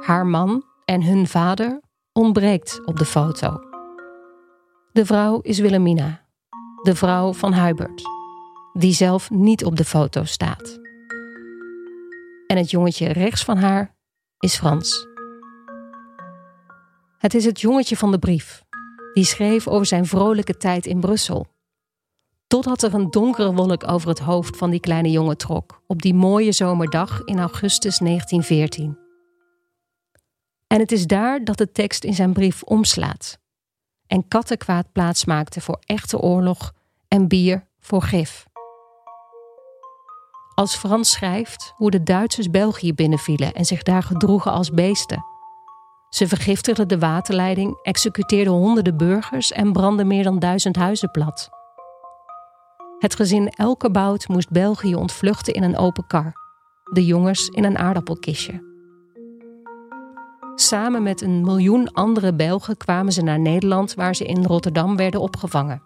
Haar 0.05 0.25
man 0.25 0.63
en 0.86 1.03
hun 1.03 1.27
vader 1.27 1.86
ontbreekt 2.17 2.82
op 2.86 2.97
de 2.97 3.06
foto. 3.06 3.60
De 4.91 5.06
vrouw 5.06 5.39
is 5.41 5.60
Wilhelmina, 5.60 6.25
de 6.82 6.95
vrouw 6.95 7.34
van 7.34 7.53
Hubert, 7.53 8.01
die 8.73 8.93
zelf 8.93 9.30
niet 9.30 9.65
op 9.65 9.75
de 9.75 9.86
foto 9.86 10.23
staat. 10.23 10.80
En 12.47 12.58
het 12.58 12.71
jongetje 12.71 13.08
rechts 13.08 13.43
van 13.43 13.58
haar 13.58 13.95
is 14.39 14.56
Frans. 14.56 15.08
Het 17.17 17.34
is 17.34 17.45
het 17.45 17.62
jongetje 17.62 17.97
van 17.97 18.12
de 18.12 18.19
brief, 18.19 18.63
die 19.13 19.25
schreef 19.25 19.67
over 19.67 19.86
zijn 19.86 20.06
vrolijke 20.06 20.58
tijd 20.58 20.86
in 20.86 20.99
Brussel. 20.99 21.47
Totdat 22.47 22.84
er 22.84 22.93
een 22.93 23.10
donkere 23.10 23.53
wolk 23.53 23.91
over 23.91 24.10
het 24.10 24.19
hoofd 24.19 24.58
van 24.58 24.69
die 24.69 24.80
kleine 24.80 25.12
jongen 25.12 25.38
trok 25.38 25.82
op 25.88 26.01
die 26.01 26.13
mooie 26.13 26.51
zomerdag 26.51 27.21
in 27.23 27.39
augustus 27.39 27.97
1914. 27.97 29.07
En 30.67 30.80
het 30.80 30.91
is 30.91 31.08
daar 31.08 31.43
dat 31.43 31.58
de 31.58 31.71
tekst 31.71 32.03
in 32.03 32.13
zijn 32.13 32.34
brief 32.34 32.63
omslaat 32.63 33.39
en 34.08 34.27
kattenkwaad 34.27 34.91
plaatsmaakte 34.91 35.62
voor 35.62 35.80
echte 35.86 36.19
oorlog 36.19 36.73
en 37.08 37.27
bier 37.27 37.67
voor 37.80 38.01
gif. 38.01 38.45
Als 40.56 40.75
Frans 40.75 41.12
schrijft 41.12 41.73
hoe 41.75 41.91
de 41.91 42.03
Duitsers 42.03 42.49
België 42.49 42.93
binnenvielen 42.93 43.53
en 43.53 43.65
zich 43.65 43.84
daar 43.84 44.03
gedroegen 44.03 44.51
als 44.51 44.71
beesten. 44.71 45.23
Ze 46.10 46.27
vergiftigden 46.27 46.88
de 46.88 46.99
waterleiding, 46.99 47.80
executeerden 47.82 48.53
honderden 48.53 48.97
burgers 48.97 49.51
en 49.51 49.71
brandden 49.71 50.08
meer 50.08 50.23
dan 50.23 50.39
duizend 50.39 50.75
huizen 50.75 51.12
plat. 51.12 51.49
Het 52.99 53.15
gezin 53.15 53.49
Elkebout 53.49 54.27
moest 54.27 54.49
België 54.49 54.95
ontvluchten 54.95 55.53
in 55.53 55.63
een 55.63 55.77
open 55.77 56.08
kar, 56.08 56.34
de 56.93 57.06
jongens 57.06 57.47
in 57.47 57.63
een 57.63 57.77
aardappelkistje. 57.77 58.66
Samen 60.67 61.03
met 61.03 61.21
een 61.21 61.41
miljoen 61.41 61.93
andere 61.93 62.34
Belgen 62.34 62.77
kwamen 62.77 63.13
ze 63.13 63.21
naar 63.21 63.39
Nederland, 63.39 63.93
waar 63.93 64.15
ze 64.15 64.25
in 64.25 64.43
Rotterdam 64.43 64.95
werden 64.95 65.21
opgevangen. 65.21 65.82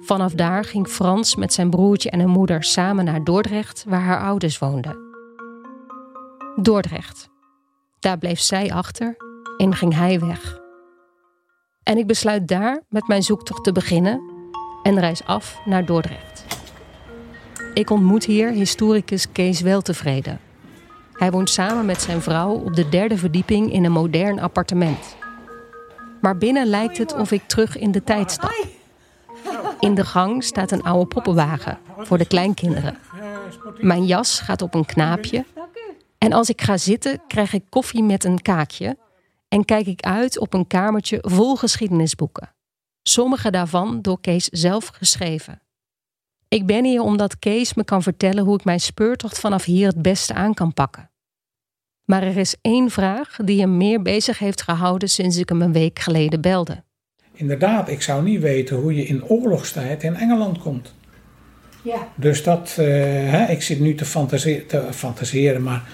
Vanaf 0.00 0.32
daar 0.32 0.64
ging 0.64 0.88
Frans 0.88 1.36
met 1.36 1.52
zijn 1.52 1.70
broertje 1.70 2.10
en 2.10 2.20
een 2.20 2.28
moeder 2.28 2.62
samen 2.62 3.04
naar 3.04 3.24
Dordrecht, 3.24 3.84
waar 3.88 4.00
haar 4.00 4.20
ouders 4.20 4.58
woonden. 4.58 4.96
Dordrecht. 6.56 7.28
Daar 7.98 8.18
bleef 8.18 8.40
zij 8.40 8.72
achter 8.72 9.16
en 9.56 9.74
ging 9.74 9.94
hij 9.94 10.20
weg. 10.20 10.60
En 11.82 11.98
ik 11.98 12.06
besluit 12.06 12.48
daar 12.48 12.82
met 12.88 13.08
mijn 13.08 13.22
zoektocht 13.22 13.64
te 13.64 13.72
beginnen 13.72 14.20
en 14.82 15.00
reis 15.00 15.24
af 15.24 15.60
naar 15.64 15.86
Dordrecht. 15.86 16.44
Ik 17.74 17.90
ontmoet 17.90 18.24
hier 18.24 18.50
historicus 18.50 19.32
Kees 19.32 19.60
Weltevreden, 19.60 20.40
hij 21.14 21.30
woont 21.30 21.50
samen 21.50 21.86
met 21.86 22.02
zijn 22.02 22.22
vrouw 22.22 22.52
op 22.52 22.74
de 22.74 22.88
derde 22.88 23.18
verdieping 23.18 23.72
in 23.72 23.84
een 23.84 23.92
modern 23.92 24.40
appartement. 24.40 25.16
Maar 26.20 26.38
binnen 26.38 26.66
lijkt 26.66 26.98
het 26.98 27.14
of 27.14 27.30
ik 27.30 27.42
terug 27.46 27.76
in 27.76 27.92
de 27.92 28.04
tijd 28.04 28.30
stap. 28.30 28.66
In 29.80 29.94
de 29.94 30.04
gang 30.04 30.44
staat 30.44 30.70
een 30.70 30.82
oude 30.82 31.06
poppenwagen 31.06 31.78
voor 31.98 32.18
de 32.18 32.26
kleinkinderen. 32.26 32.98
Mijn 33.80 34.06
jas 34.06 34.40
gaat 34.40 34.62
op 34.62 34.74
een 34.74 34.84
knaapje. 34.84 35.44
En 36.18 36.32
als 36.32 36.48
ik 36.48 36.62
ga 36.62 36.76
zitten, 36.76 37.20
krijg 37.26 37.52
ik 37.52 37.64
koffie 37.68 38.02
met 38.02 38.24
een 38.24 38.42
kaakje. 38.42 38.96
En 39.48 39.64
kijk 39.64 39.86
ik 39.86 40.02
uit 40.02 40.38
op 40.38 40.54
een 40.54 40.66
kamertje 40.66 41.18
vol 41.20 41.56
geschiedenisboeken. 41.56 42.54
Sommige 43.02 43.50
daarvan 43.50 44.02
door 44.02 44.20
Kees 44.20 44.44
zelf 44.44 44.86
geschreven. 44.86 45.60
Ik 46.54 46.66
ben 46.66 46.84
hier 46.84 47.00
omdat 47.00 47.38
Kees 47.38 47.74
me 47.74 47.84
kan 47.84 48.02
vertellen 48.02 48.44
hoe 48.44 48.56
ik 48.56 48.64
mijn 48.64 48.80
speurtocht 48.80 49.38
vanaf 49.38 49.64
hier 49.64 49.86
het 49.86 50.02
beste 50.02 50.34
aan 50.34 50.54
kan 50.54 50.72
pakken. 50.72 51.10
Maar 52.04 52.22
er 52.22 52.36
is 52.36 52.56
één 52.60 52.90
vraag 52.90 53.36
die 53.44 53.60
hem 53.60 53.76
meer 53.76 54.02
bezig 54.02 54.38
heeft 54.38 54.62
gehouden 54.62 55.08
sinds 55.08 55.36
ik 55.36 55.48
hem 55.48 55.62
een 55.62 55.72
week 55.72 55.98
geleden 55.98 56.40
belde. 56.40 56.82
Inderdaad, 57.32 57.88
ik 57.88 58.02
zou 58.02 58.22
niet 58.22 58.40
weten 58.40 58.76
hoe 58.76 58.94
je 58.94 59.04
in 59.04 59.24
oorlogstijd 59.24 60.02
in 60.02 60.14
Engeland 60.14 60.58
komt. 60.58 60.94
Ja. 61.82 62.08
Dus 62.14 62.42
dat, 62.42 62.76
uh, 62.80 62.86
hè, 63.30 63.46
ik 63.46 63.62
zit 63.62 63.80
nu 63.80 63.94
te, 63.94 64.04
fantaseren, 64.04 64.66
te 64.66 64.86
fantaseren 64.90 65.62
maar 65.62 65.88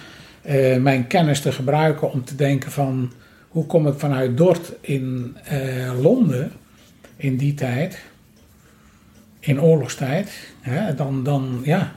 uh, 0.47 0.77
mijn 0.77 1.07
kennis 1.07 1.41
te 1.41 1.53
gebruiken 1.53 2.13
om 2.13 2.25
te 2.25 2.35
denken 2.35 2.71
van 2.71 3.13
hoe 3.49 3.67
kom 3.67 3.87
ik 3.87 3.99
vanuit 3.99 4.37
Dort 4.37 4.73
in 4.81 5.37
uh, 5.53 6.01
Londen 6.01 6.53
in 7.17 7.37
die 7.37 7.55
tijd, 7.55 7.99
in 9.41 9.61
oorlogstijd, 9.61 10.53
hè, 10.61 10.95
dan, 10.95 11.25
dan, 11.25 11.61
ja, 11.65 11.95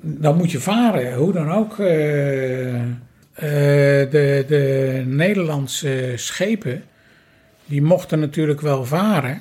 dan 0.00 0.36
moet 0.36 0.50
je 0.50 0.60
varen, 0.60 1.14
hoe 1.14 1.32
dan 1.32 1.52
ook. 1.52 1.76
de, 4.10 4.44
de 4.48 5.02
Nederlandse 5.06 6.12
schepen, 6.16 6.82
die 7.66 7.82
mochten 7.82 8.20
natuurlijk 8.20 8.60
wel 8.60 8.84
varen, 8.84 9.40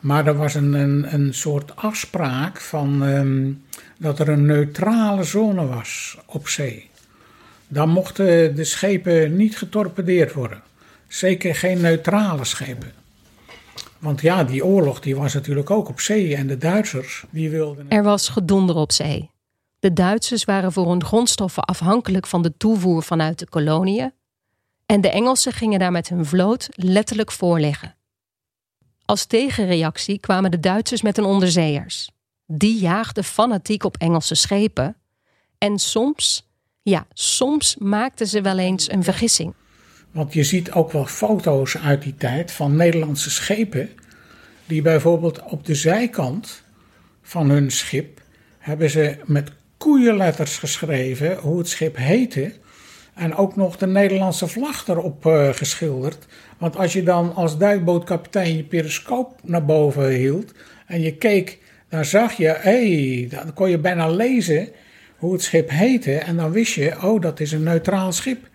maar 0.00 0.26
er 0.26 0.36
was 0.36 0.54
een, 0.54 0.72
een, 0.72 1.14
een 1.14 1.34
soort 1.34 1.76
afspraak 1.76 2.60
van 2.60 3.02
um, 3.02 3.64
dat 3.98 4.18
er 4.18 4.28
een 4.28 4.46
neutrale 4.46 5.24
zone 5.24 5.66
was 5.66 6.18
op 6.26 6.48
zee. 6.48 6.90
Dan 7.68 7.88
mochten 7.88 8.54
de 8.54 8.64
schepen 8.64 9.36
niet 9.36 9.58
getorpedeerd 9.58 10.32
worden. 10.32 10.62
Zeker 11.08 11.54
geen 11.54 11.80
neutrale 11.80 12.44
schepen. 12.44 12.92
Want 14.02 14.20
ja, 14.20 14.44
die 14.44 14.64
oorlog 14.64 15.00
die 15.00 15.16
was 15.16 15.34
natuurlijk 15.34 15.70
ook 15.70 15.88
op 15.88 16.00
zee 16.00 16.36
en 16.36 16.46
de 16.46 16.58
Duitsers 16.58 17.24
die 17.30 17.50
wilden. 17.50 17.88
Er 17.88 18.02
was 18.02 18.28
gedonder 18.28 18.76
op 18.76 18.92
zee. 18.92 19.30
De 19.78 19.92
Duitsers 19.92 20.44
waren 20.44 20.72
voor 20.72 20.88
hun 20.88 21.04
grondstoffen 21.04 21.64
afhankelijk 21.64 22.26
van 22.26 22.42
de 22.42 22.56
toevoer 22.56 23.02
vanuit 23.02 23.38
de 23.38 23.48
koloniën. 23.48 24.12
En 24.86 25.00
de 25.00 25.10
Engelsen 25.10 25.52
gingen 25.52 25.78
daar 25.78 25.90
met 25.90 26.08
hun 26.08 26.26
vloot 26.26 26.68
letterlijk 26.70 27.32
voor 27.32 27.60
liggen. 27.60 27.94
Als 29.04 29.24
tegenreactie 29.24 30.18
kwamen 30.18 30.50
de 30.50 30.60
Duitsers 30.60 31.02
met 31.02 31.16
hun 31.16 31.26
onderzeeërs. 31.26 32.10
Die 32.46 32.78
jaagden 32.80 33.24
fanatiek 33.24 33.84
op 33.84 33.96
Engelse 33.96 34.34
schepen. 34.34 34.96
En 35.58 35.78
soms, 35.78 36.48
ja, 36.82 37.06
soms 37.12 37.76
maakten 37.76 38.26
ze 38.26 38.40
wel 38.40 38.58
eens 38.58 38.90
een 38.90 39.04
vergissing. 39.04 39.54
Want 40.12 40.32
je 40.32 40.44
ziet 40.44 40.72
ook 40.72 40.92
wel 40.92 41.06
foto's 41.06 41.78
uit 41.78 42.02
die 42.02 42.14
tijd 42.14 42.52
van 42.52 42.76
Nederlandse 42.76 43.30
schepen. 43.30 43.90
die 44.66 44.82
bijvoorbeeld 44.82 45.42
op 45.42 45.66
de 45.66 45.74
zijkant 45.74 46.62
van 47.22 47.50
hun 47.50 47.70
schip. 47.70 48.20
hebben 48.58 48.90
ze 48.90 49.16
met 49.24 49.50
koeienletters 49.76 50.58
geschreven 50.58 51.36
hoe 51.36 51.58
het 51.58 51.68
schip 51.68 51.96
heette. 51.96 52.52
En 53.14 53.34
ook 53.34 53.56
nog 53.56 53.76
de 53.76 53.86
Nederlandse 53.86 54.46
vlag 54.46 54.88
erop 54.88 55.26
uh, 55.26 55.48
geschilderd. 55.48 56.26
Want 56.58 56.76
als 56.76 56.92
je 56.92 57.02
dan 57.02 57.34
als 57.34 57.58
duikbootkapitein 57.58 58.56
je 58.56 58.62
periscoop 58.62 59.40
naar 59.42 59.64
boven 59.64 60.08
hield 60.08 60.52
en 60.86 61.00
je 61.00 61.16
keek, 61.16 61.58
dan 61.88 62.04
zag 62.04 62.32
je, 62.32 62.56
hey, 62.58 63.26
dan 63.30 63.52
kon 63.54 63.70
je 63.70 63.78
bijna 63.78 64.08
lezen 64.08 64.68
hoe 65.16 65.32
het 65.32 65.42
schip 65.42 65.70
heette. 65.70 66.18
En 66.18 66.36
dan 66.36 66.50
wist 66.50 66.74
je, 66.74 67.02
oh, 67.02 67.20
dat 67.20 67.40
is 67.40 67.52
een 67.52 67.62
neutraal 67.62 68.12
schip. 68.12 68.50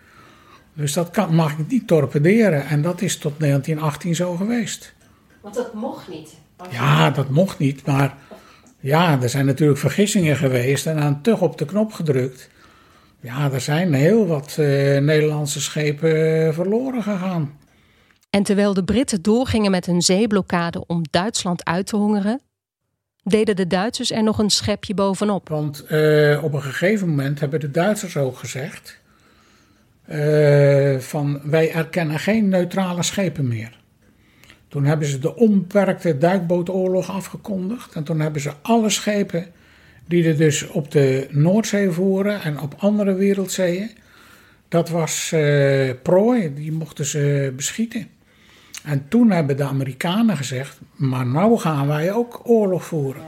Dus 0.77 0.93
dat 0.93 1.09
kan, 1.09 1.35
mag 1.35 1.57
ik 1.57 1.67
niet 1.67 1.87
torpederen. 1.87 2.65
En 2.65 2.81
dat 2.81 3.01
is 3.01 3.17
tot 3.17 3.39
1918 3.39 4.15
zo 4.15 4.35
geweest. 4.35 4.93
Want 5.41 5.55
dat 5.55 5.73
mocht 5.73 6.07
niet. 6.07 6.35
Ja, 6.71 7.11
dat 7.11 7.29
mocht 7.29 7.59
niet. 7.59 7.85
Maar 7.85 8.17
ja, 8.79 9.21
er 9.21 9.29
zijn 9.29 9.45
natuurlijk 9.45 9.79
vergissingen 9.79 10.35
geweest 10.35 10.85
en 10.85 10.99
dan 10.99 11.21
toch 11.21 11.41
op 11.41 11.57
de 11.57 11.65
knop 11.65 11.93
gedrukt. 11.93 12.49
Ja, 13.21 13.51
er 13.51 13.61
zijn 13.61 13.93
heel 13.93 14.27
wat 14.27 14.57
uh, 14.59 14.65
Nederlandse 14.99 15.61
schepen 15.61 16.45
uh, 16.45 16.53
verloren 16.53 17.03
gegaan. 17.03 17.57
En 18.29 18.43
terwijl 18.43 18.73
de 18.73 18.83
Britten 18.83 19.21
doorgingen 19.21 19.71
met 19.71 19.85
hun 19.85 20.01
zeeblokkade 20.01 20.85
om 20.85 21.01
Duitsland 21.09 21.65
uit 21.65 21.87
te 21.87 21.95
hongeren, 21.95 22.41
deden 23.23 23.55
de 23.55 23.67
Duitsers 23.67 24.11
er 24.11 24.23
nog 24.23 24.39
een 24.39 24.49
schepje 24.49 24.93
bovenop. 24.93 25.49
Want 25.49 25.85
uh, 25.91 26.43
op 26.43 26.53
een 26.53 26.61
gegeven 26.61 27.09
moment 27.09 27.39
hebben 27.39 27.59
de 27.59 27.71
Duitsers 27.71 28.17
ook 28.17 28.37
gezegd: 28.37 28.99
van 30.99 31.39
wij 31.43 31.71
erkennen 31.71 32.19
geen 32.19 32.49
neutrale 32.49 33.03
schepen 33.03 33.47
meer. 33.47 33.77
Toen 34.67 34.85
hebben 34.85 35.07
ze 35.07 35.19
de 35.19 35.35
onbeperkte 35.35 36.17
duikbootoorlog 36.17 37.09
afgekondigd 37.09 37.93
en 37.95 38.03
toen 38.03 38.19
hebben 38.19 38.41
ze 38.41 38.51
alle 38.61 38.89
schepen 38.89 39.45
die 40.07 40.27
er 40.27 40.37
dus 40.37 40.67
op 40.67 40.91
de 40.91 41.27
Noordzee 41.29 41.89
voeren 41.89 42.41
en 42.41 42.59
op 42.59 42.75
andere 42.77 43.13
wereldzeeën. 43.13 43.89
Dat 44.67 44.89
was 44.89 45.31
uh, 45.33 45.89
prooi, 46.01 46.53
die 46.53 46.71
mochten 46.71 47.05
ze 47.05 47.53
beschieten. 47.55 48.07
En 48.83 49.05
toen 49.07 49.31
hebben 49.31 49.57
de 49.57 49.63
Amerikanen 49.63 50.37
gezegd, 50.37 50.79
maar 50.95 51.27
nou 51.27 51.57
gaan 51.57 51.87
wij 51.87 52.13
ook 52.13 52.41
oorlog 52.43 52.85
voeren. 52.85 53.21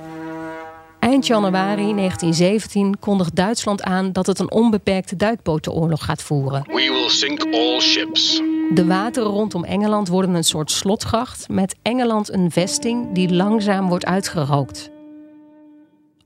Eind 0.99 1.27
januari 1.27 1.93
1917 1.93 2.99
kondigt 2.99 3.35
Duitsland 3.35 3.83
aan 3.83 4.11
dat 4.11 4.25
het 4.25 4.39
een 4.39 4.51
onbeperkte 4.51 5.15
duikbotenoorlog 5.15 6.05
gaat 6.05 6.21
voeren. 6.21 6.63
We 6.63 6.73
will 6.73 7.09
sink 7.09 7.43
all 7.43 7.79
ships. 7.79 8.41
De 8.73 8.85
wateren 8.85 9.29
rondom 9.29 9.63
Engeland 9.63 10.07
worden 10.07 10.33
een 10.35 10.43
soort 10.43 10.71
slotgracht 10.71 11.49
met 11.49 11.75
Engeland 11.81 12.33
een 12.33 12.51
vesting 12.51 13.13
die 13.13 13.33
langzaam 13.33 13.87
wordt 13.87 14.05
uitgerookt. 14.05 14.91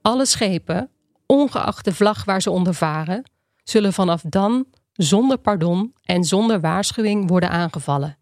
Alle 0.02 0.26
schepen, 0.26 0.90
ongeacht 1.26 1.86
de 1.86 1.94
vlag 1.94 2.26
waar 2.26 2.42
ze 2.42 2.52
onder 2.52 2.74
varen, 2.74 3.24
zullen 3.64 3.94
vanaf 3.94 4.22
dan 4.22 4.66
zonder 4.94 5.38
pardon 5.38 5.94
en 6.04 6.24
zonder 6.24 6.60
waarschuwing 6.60 7.30
worden 7.30 7.50
aangevallen. 7.50 8.18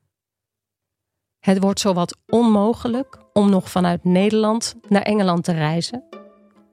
Het 1.39 1.59
wordt 1.59 1.79
zowat 1.79 2.17
onmogelijk 2.27 3.17
om 3.33 3.49
nog 3.49 3.69
vanuit 3.69 4.03
Nederland 4.03 4.75
naar 4.87 5.01
Engeland 5.01 5.43
te 5.43 5.51
reizen 5.51 6.10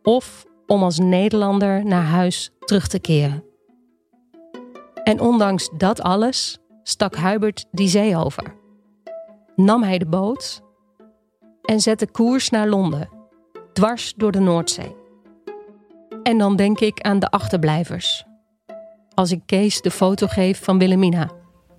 of 0.02 0.44
om 0.66 0.82
als 0.82 0.98
Nederlander 0.98 1.84
naar 1.84 2.04
huis 2.04 2.50
terug 2.58 2.88
te 2.88 2.98
keren. 2.98 3.44
En 5.04 5.20
ondanks 5.20 5.70
dat 5.76 6.00
alles 6.00 6.58
stak 6.82 7.16
Hubert 7.16 7.64
die 7.70 7.88
zee 7.88 8.16
over. 8.16 8.56
Nam 9.56 9.82
hij 9.82 9.98
de 9.98 10.06
boot 10.06 10.62
en 11.62 11.80
zette 11.80 12.06
koers 12.06 12.50
naar 12.50 12.68
Londen, 12.68 13.08
dwars 13.72 14.14
door 14.16 14.32
de 14.32 14.40
Noordzee. 14.40 14.96
En 16.22 16.38
dan 16.38 16.56
denk 16.56 16.80
ik 16.80 17.00
aan 17.00 17.18
de 17.18 17.30
achterblijvers. 17.30 18.24
Als 19.14 19.30
ik 19.30 19.40
Kees 19.46 19.80
de 19.80 19.90
foto 19.90 20.26
geef 20.26 20.64
van 20.64 20.78
Wilhelmina. 20.78 21.30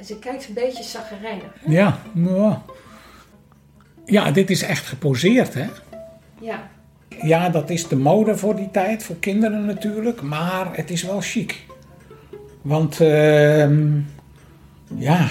Ze 0.03 0.19
kijkt 0.19 0.47
een 0.47 0.53
beetje 0.53 0.83
zaggerijnig. 0.83 1.51
Ja, 1.65 1.99
ja. 2.13 2.61
Ja, 4.05 4.31
dit 4.31 4.49
is 4.49 4.61
echt 4.61 4.85
geposeerd, 4.85 5.53
hè? 5.53 5.67
Ja. 6.41 6.69
Ja, 7.21 7.49
dat 7.49 7.69
is 7.69 7.87
de 7.87 7.95
mode 7.95 8.37
voor 8.37 8.55
die 8.55 8.71
tijd, 8.71 9.03
voor 9.03 9.15
kinderen 9.19 9.65
natuurlijk, 9.65 10.21
maar 10.21 10.67
het 10.71 10.89
is 10.89 11.03
wel 11.03 11.21
chic. 11.21 11.65
Want, 12.61 12.99
uh, 13.01 13.69
ja, 14.95 15.27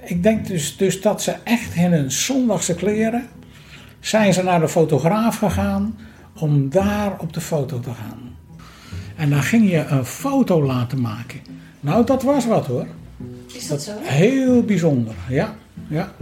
ik 0.00 0.22
denk 0.22 0.46
dus, 0.46 0.76
dus 0.76 1.00
dat 1.00 1.22
ze 1.22 1.34
echt 1.44 1.74
in 1.74 1.92
hun 1.92 2.10
zondagse 2.10 2.74
kleren 2.74 3.28
zijn 4.00 4.32
ze 4.32 4.42
naar 4.42 4.60
de 4.60 4.68
fotograaf 4.68 5.38
gegaan 5.38 5.98
om 6.38 6.70
daar 6.70 7.16
op 7.18 7.32
de 7.32 7.40
foto 7.40 7.80
te 7.80 7.90
gaan. 7.90 8.36
En 9.16 9.30
dan 9.30 9.42
ging 9.42 9.70
je 9.70 9.84
een 9.84 10.04
foto 10.04 10.62
laten 10.62 11.00
maken. 11.00 11.40
Nou, 11.80 12.06
dat 12.06 12.22
was 12.22 12.46
wat 12.46 12.66
hoor. 12.66 12.86
Is 13.54 13.68
dat, 13.68 13.82
zo? 13.82 13.92
Heel 14.00 14.62
bijzonder, 14.62 15.14
ja. 15.28 15.54
ja. 15.88 16.12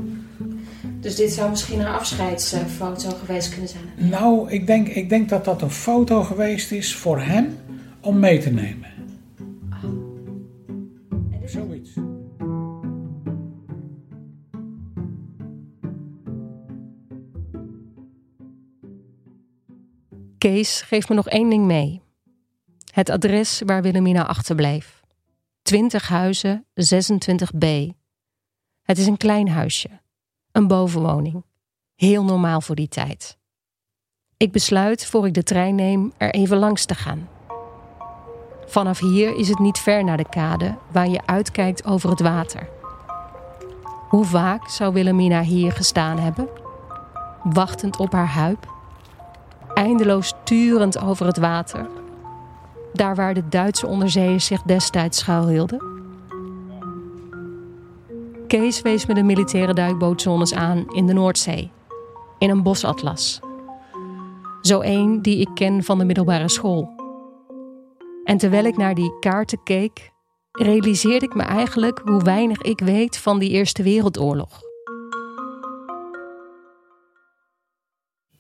Dus 1.03 1.17
dit 1.17 1.33
zou 1.33 1.51
misschien 1.51 1.81
een 1.81 1.87
afscheidsfoto 1.87 3.11
geweest 3.11 3.51
kunnen 3.51 3.69
zijn? 3.69 3.83
Nou, 3.97 4.51
ik 4.51 4.67
denk, 4.67 4.89
ik 4.89 5.09
denk 5.09 5.29
dat 5.29 5.45
dat 5.45 5.63
een 5.63 5.71
foto 5.71 6.23
geweest 6.23 6.73
is 6.73 6.95
voor 6.97 7.21
hem 7.21 7.59
om 8.01 8.19
mee 8.19 8.39
te 8.39 8.51
nemen. 8.51 8.91
Oh. 9.85 10.11
Zoiets. 11.45 11.91
Kees 20.39 20.83
geeft 20.83 21.09
me 21.09 21.15
nog 21.15 21.29
één 21.29 21.51
ding 21.51 21.65
mee. 21.65 22.03
Het 22.93 23.11
adres 23.11 23.63
waar 23.67 23.83
Wilhelmina 23.83 24.27
achterbleef. 24.27 25.01
20 25.63 26.09
huizen, 26.09 26.67
26b. 26.67 27.67
Het 28.83 28.99
is 28.99 29.07
een 29.07 29.17
klein 29.17 29.49
huisje. 29.49 30.02
Een 30.53 30.67
bovenwoning. 30.67 31.45
Heel 31.95 32.25
normaal 32.25 32.61
voor 32.61 32.75
die 32.75 32.89
tijd. 32.89 33.39
Ik 34.37 34.53
besluit 34.53 35.07
voor 35.07 35.27
ik 35.27 35.35
de 35.35 35.43
trein 35.43 35.75
neem 35.75 36.13
er 36.17 36.31
even 36.31 36.57
langs 36.57 36.85
te 36.85 36.95
gaan. 36.95 37.29
Vanaf 38.67 38.99
hier 38.99 39.37
is 39.37 39.49
het 39.49 39.59
niet 39.59 39.79
ver 39.79 40.05
naar 40.05 40.17
de 40.17 40.29
kade 40.29 40.75
waar 40.91 41.09
je 41.09 41.27
uitkijkt 41.27 41.85
over 41.85 42.11
het 42.11 42.21
water. 42.21 42.69
Hoe 44.09 44.25
vaak 44.25 44.69
zou 44.69 44.93
Wilhelmina 44.93 45.43
hier 45.43 45.73
gestaan 45.73 46.19
hebben? 46.19 46.49
Wachtend 47.43 47.97
op 47.97 48.13
haar 48.13 48.29
huip? 48.29 48.73
Eindeloos 49.75 50.33
turend 50.45 50.99
over 50.99 51.27
het 51.27 51.39
water? 51.39 51.89
Daar 52.93 53.15
waar 53.15 53.35
de 53.35 53.49
Duitse 53.49 53.87
onderzeeërs 53.87 54.47
zich 54.47 54.63
destijds 54.63 55.19
schuilhielden? 55.19 55.92
Kees 58.53 58.83
wees 58.83 59.07
me 59.07 59.15
de 59.15 59.23
militaire 59.23 59.75
duikbootzones 59.75 60.55
aan 60.55 60.95
in 60.95 61.07
de 61.07 61.13
Noordzee, 61.13 61.71
in 62.39 62.51
een 62.51 62.63
bosatlas. 62.63 63.41
Zo 64.61 64.81
één 64.81 65.23
die 65.23 65.41
ik 65.41 65.49
ken 65.55 65.85
van 65.85 65.99
de 65.99 66.05
middelbare 66.05 66.49
school. 66.49 66.91
En 68.25 68.39
terwijl 68.39 68.65
ik 68.65 68.77
naar 68.77 68.95
die 68.95 69.19
kaarten 69.21 69.63
keek, 69.63 70.11
realiseerde 70.53 71.27
ik 71.27 71.35
me 71.35 71.43
eigenlijk 71.43 72.01
hoe 72.05 72.23
weinig 72.23 72.61
ik 72.61 72.81
weet 72.81 73.19
van 73.19 73.39
die 73.39 73.51
Eerste 73.51 73.83
Wereldoorlog. 73.83 74.61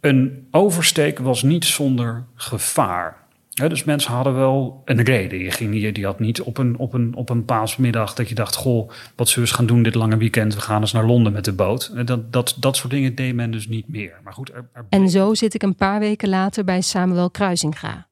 Een 0.00 0.48
oversteek 0.50 1.18
was 1.18 1.42
niet 1.42 1.64
zonder 1.64 2.26
gevaar. 2.34 3.21
Dus 3.54 3.84
mensen 3.84 4.12
hadden 4.12 4.34
wel 4.34 4.82
een 4.84 5.02
reden. 5.02 5.38
Je, 5.38 5.50
ging, 5.50 5.80
je 5.80 5.92
die 5.92 6.04
had 6.04 6.20
niet 6.20 6.42
op 6.42 6.58
een, 6.58 6.78
op, 6.78 6.92
een, 6.92 7.14
op 7.14 7.30
een 7.30 7.44
paasmiddag 7.44 8.14
dat 8.14 8.28
je 8.28 8.34
dacht: 8.34 8.54
Goh, 8.54 8.90
wat 9.16 9.28
zullen 9.28 9.48
we 9.48 9.54
gaan 9.54 9.66
doen 9.66 9.82
dit 9.82 9.94
lange 9.94 10.16
weekend? 10.16 10.54
We 10.54 10.60
gaan 10.60 10.80
eens 10.80 10.92
naar 10.92 11.06
Londen 11.06 11.32
met 11.32 11.44
de 11.44 11.52
boot. 11.52 12.06
Dat, 12.06 12.32
dat, 12.32 12.56
dat 12.58 12.76
soort 12.76 12.92
dingen 12.92 13.14
deed 13.14 13.34
men 13.34 13.50
dus 13.50 13.68
niet 13.68 13.88
meer. 13.88 14.20
Maar 14.24 14.32
goed, 14.32 14.52
er, 14.52 14.68
er... 14.72 14.86
En 14.88 15.08
zo 15.08 15.34
zit 15.34 15.54
ik 15.54 15.62
een 15.62 15.74
paar 15.74 15.98
weken 15.98 16.28
later 16.28 16.64
bij 16.64 16.80
Samuel 16.80 17.30
Kruisinga. 17.30 18.08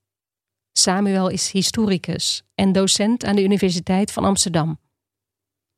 Samuel 0.72 1.29
is 1.29 1.50
historicus 1.50 2.42
en 2.55 2.72
docent 2.72 3.24
aan 3.24 3.37
de 3.37 3.44
Universiteit 3.44 4.12
van 4.12 4.24
Amsterdam. 4.24 4.79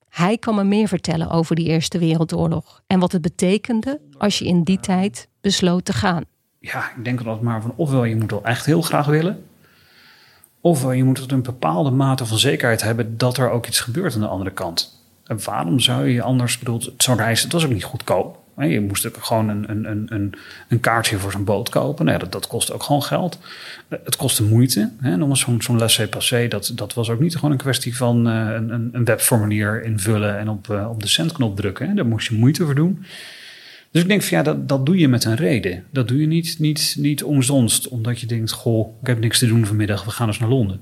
Hij 0.09 0.39
kan 0.39 0.55
me 0.55 0.65
meer 0.65 0.89
vertellen 0.89 1.31
over 1.31 1.57
die 1.57 1.67
Eerste 1.67 1.99
Wereldoorlog 1.99 2.83
en 2.87 2.99
wat 2.99 3.13
het 3.13 3.23
betekende 3.23 4.01
als 4.19 4.39
je 4.39 4.45
in 4.45 4.63
die 4.63 4.81
tijd 4.81 5.29
besloot 5.41 5.85
te 5.85 5.93
gaan. 5.93 6.25
Ja, 6.59 6.91
ik 6.97 7.05
denk 7.05 7.25
dat 7.25 7.43
maar 7.43 7.63
van 7.63 7.73
ofwel 7.77 8.05
je 8.05 8.17
moet 8.17 8.31
wel 8.31 8.45
echt 8.45 8.67
heel 8.67 8.83
graag 8.83 9.07
willen, 9.07 9.45
ofwel 10.63 10.93
je 10.93 11.05
moet 11.05 11.17
tot 11.17 11.33
een 11.33 11.43
bepaalde 11.43 11.91
mate 11.91 12.27
van 12.27 12.39
zekerheid 12.39 12.83
hebben 12.83 13.19
dat 13.19 13.37
er 13.37 13.51
ook 13.51 13.67
iets 13.67 13.81
gebeurt 13.81 14.15
aan 14.15 14.21
de 14.21 14.27
andere 14.27 14.51
kant. 14.51 15.01
En 15.27 15.45
waarom 15.45 15.81
zou 15.81 16.09
je 16.09 16.23
anders, 16.23 16.59
bedoeld, 16.59 16.93
zo'n 16.97 17.17
reis, 17.17 17.43
het 17.43 17.53
was 17.53 17.65
ook 17.65 17.73
niet 17.73 17.85
goedkoop. 17.85 18.41
Je 18.57 18.81
moest 18.81 19.07
ook 19.07 19.17
gewoon 19.25 19.49
een, 19.49 19.71
een, 19.71 20.07
een, 20.15 20.35
een 20.69 20.81
kaartje 20.81 21.19
voor 21.19 21.33
zo'n 21.33 21.45
boot 21.45 21.69
kopen. 21.69 22.05
Nou 22.05 22.19
dat, 22.19 22.33
dat 22.33 22.47
kost 22.47 22.73
ook 22.73 22.83
gewoon 22.83 23.03
geld. 23.03 23.39
Eh, 23.89 23.99
het 24.05 24.17
kostte 24.17 24.43
moeite. 24.43 24.91
Hè? 25.01 25.27
Was 25.27 25.41
zo'n 25.41 25.63
zo'n 25.63 25.79
laissez-passer, 25.79 26.49
dat, 26.49 26.73
dat 26.75 26.95
was 26.95 27.11
ook 27.11 27.21
niet 27.21 27.35
gewoon 27.35 27.51
een 27.51 27.57
kwestie 27.57 27.97
van 27.97 28.29
uh, 28.29 28.53
een, 28.53 28.91
een 28.93 29.05
webformulier 29.05 29.85
invullen 29.85 30.39
en 30.39 30.49
op, 30.49 30.71
op 30.89 31.03
de 31.03 31.09
centknop 31.09 31.57
drukken. 31.57 31.89
Hè? 31.89 31.95
Daar 31.95 32.07
moest 32.07 32.29
je 32.29 32.35
moeite 32.35 32.65
voor 32.65 32.75
doen. 32.75 33.05
Dus 33.93 34.03
ik 34.03 34.09
denk 34.09 34.23
van 34.23 34.39
ja, 34.39 34.45
dat, 34.45 34.69
dat 34.69 34.87
doe 34.87 34.99
je 34.99 35.09
met 35.09 35.25
een 35.25 35.35
reden. 35.35 35.85
Dat 35.91 36.09
doe 36.09 36.21
je 36.21 36.27
niet, 36.27 36.59
niet, 36.59 36.95
niet 36.99 37.25
omzonst, 37.25 37.89
omdat 37.89 38.21
je 38.21 38.27
denkt: 38.27 38.51
Goh, 38.51 38.89
ik 39.01 39.07
heb 39.07 39.19
niks 39.19 39.39
te 39.39 39.47
doen 39.47 39.67
vanmiddag, 39.67 40.05
we 40.05 40.11
gaan 40.11 40.27
eens 40.27 40.39
naar 40.39 40.49
Londen. 40.49 40.81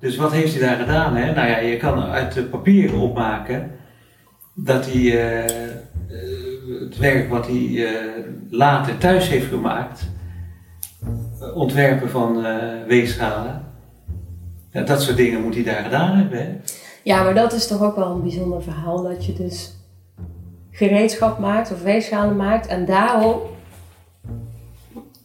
Dus 0.00 0.16
wat 0.16 0.32
heeft 0.32 0.52
hij 0.52 0.68
daar 0.68 0.78
gedaan? 0.78 1.16
Hè? 1.16 1.34
Nou 1.34 1.48
ja, 1.48 1.58
je 1.58 1.76
kan 1.76 2.02
uit 2.02 2.32
de 2.32 2.42
papieren 2.42 2.98
opmaken 2.98 3.70
dat 4.54 4.92
hij 4.92 5.02
uh, 5.02 5.50
het 6.80 6.98
werk 6.98 7.28
wat 7.28 7.46
hij 7.46 7.68
uh, 7.68 7.90
later 8.50 8.98
thuis 8.98 9.28
heeft 9.28 9.46
gemaakt, 9.46 10.10
ontwerpen 11.54 12.10
van 12.10 12.46
uh, 12.46 12.56
weegschalen, 12.86 13.64
dat 14.84 15.02
soort 15.02 15.16
dingen 15.16 15.42
moet 15.42 15.54
hij 15.54 15.64
daar 15.64 15.84
gedaan 15.84 16.16
hebben. 16.16 16.38
Hè? 16.38 16.52
Ja, 17.04 17.22
maar 17.22 17.34
dat 17.34 17.52
is 17.52 17.66
toch 17.66 17.82
ook 17.82 17.96
wel 17.96 18.10
een 18.10 18.22
bijzonder 18.22 18.62
verhaal 18.62 19.02
dat 19.02 19.26
je 19.26 19.32
dus 19.32 19.74
gereedschap 20.70 21.38
maakt 21.38 21.72
of 21.72 21.82
weegschalen 21.82 22.36
maakt 22.36 22.66
en 22.66 22.84
daarop 22.84 23.52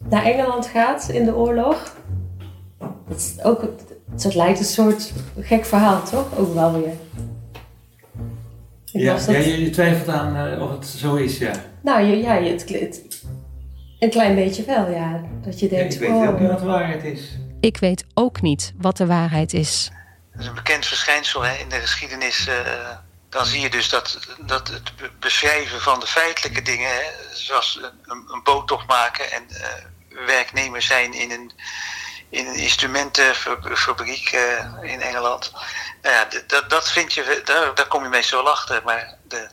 naar 0.09 0.23
Engeland 0.23 0.65
gaat 0.65 1.09
in 1.09 1.25
de 1.25 1.35
oorlog. 1.35 1.95
Dat, 3.07 3.17
is 3.17 3.43
ook, 3.43 3.65
dat 4.23 4.35
lijkt 4.35 4.59
een 4.59 4.65
soort 4.65 5.13
gek 5.39 5.65
verhaal, 5.65 6.03
toch? 6.03 6.37
Ook 6.37 6.53
wel 6.53 6.81
weer. 6.81 6.93
Ja, 8.85 9.17
ja, 9.27 9.37
je, 9.37 9.69
twijfelt 9.69 10.07
aan 10.07 10.53
uh, 10.53 10.61
of 10.61 10.71
het 10.71 10.85
zo 10.85 11.15
is, 11.15 11.37
ja. 11.37 11.51
Nou, 11.81 12.05
je, 12.05 12.17
ja, 12.17 12.35
je, 12.35 12.51
het, 12.51 12.69
het, 12.69 13.23
een 13.99 14.09
klein 14.09 14.35
beetje 14.35 14.65
wel, 14.65 14.89
ja. 14.89 15.21
Dat 15.45 15.59
je 15.59 15.67
denkt, 15.67 15.93
ja, 15.93 15.99
ik 15.99 16.07
weet 16.07 16.21
oh, 16.21 16.29
ook 16.29 16.39
niet 16.39 16.49
wat 16.49 16.59
de 16.59 16.65
waarheid 16.65 17.03
is. 17.03 17.37
Ik 17.59 17.77
weet 17.77 18.05
ook 18.13 18.41
niet 18.41 18.73
wat 18.77 18.97
de 18.97 19.05
waarheid 19.05 19.53
is. 19.53 19.91
Is 20.39 20.45
een 20.45 20.53
bekend 20.53 20.85
verschijnsel 20.85 21.41
hè, 21.41 21.55
in 21.55 21.69
de 21.69 21.79
geschiedenis. 21.79 22.47
Uh, 22.47 22.89
dan 23.29 23.45
zie 23.45 23.61
je 23.61 23.69
dus 23.69 23.89
dat, 23.89 24.19
dat 24.39 24.67
het 24.67 25.19
beschrijven 25.19 25.81
van 25.81 25.99
de 25.99 26.07
feitelijke 26.07 26.61
dingen, 26.61 26.93
hè, 26.93 27.03
zoals 27.33 27.79
een, 28.05 28.23
een 28.27 28.43
boottocht 28.43 28.87
maken 28.87 29.31
en 29.31 29.45
uh, 29.49 30.25
werknemer 30.25 30.81
zijn 30.81 31.13
in 31.13 31.31
een, 31.31 31.51
in 32.29 32.47
een 32.47 32.55
instrumentenfabriek 32.55 34.31
uh, 34.31 34.91
in 34.91 35.01
Engeland 35.01 35.51
nou 36.01 36.15
ja, 36.15 36.27
dat, 36.47 36.69
dat 36.69 36.89
vind 36.89 37.13
je, 37.13 37.41
daar, 37.45 37.75
daar 37.75 37.87
kom 37.87 38.03
je 38.03 38.09
meestal 38.09 38.43
wel 38.43 38.51
achter. 38.51 38.81
Maar 38.83 39.17
de, 39.23 39.49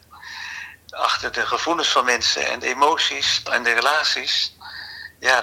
achter 0.90 1.32
de 1.32 1.46
gevoelens 1.46 1.88
van 1.88 2.04
mensen 2.04 2.46
en 2.46 2.58
de 2.58 2.66
emoties 2.66 3.42
en 3.42 3.62
de 3.62 3.72
relaties, 3.72 4.56
ja, 5.20 5.40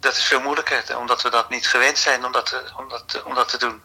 dat 0.00 0.16
is 0.16 0.24
veel 0.24 0.40
moeilijker, 0.40 0.98
omdat 0.98 1.22
we 1.22 1.30
dat 1.30 1.50
niet 1.50 1.66
gewend 1.66 1.98
zijn 1.98 2.24
om 2.24 2.32
dat 2.32 2.62
om 2.76 2.88
dat, 2.88 3.22
om 3.24 3.34
dat 3.34 3.48
te 3.48 3.58
doen. 3.58 3.82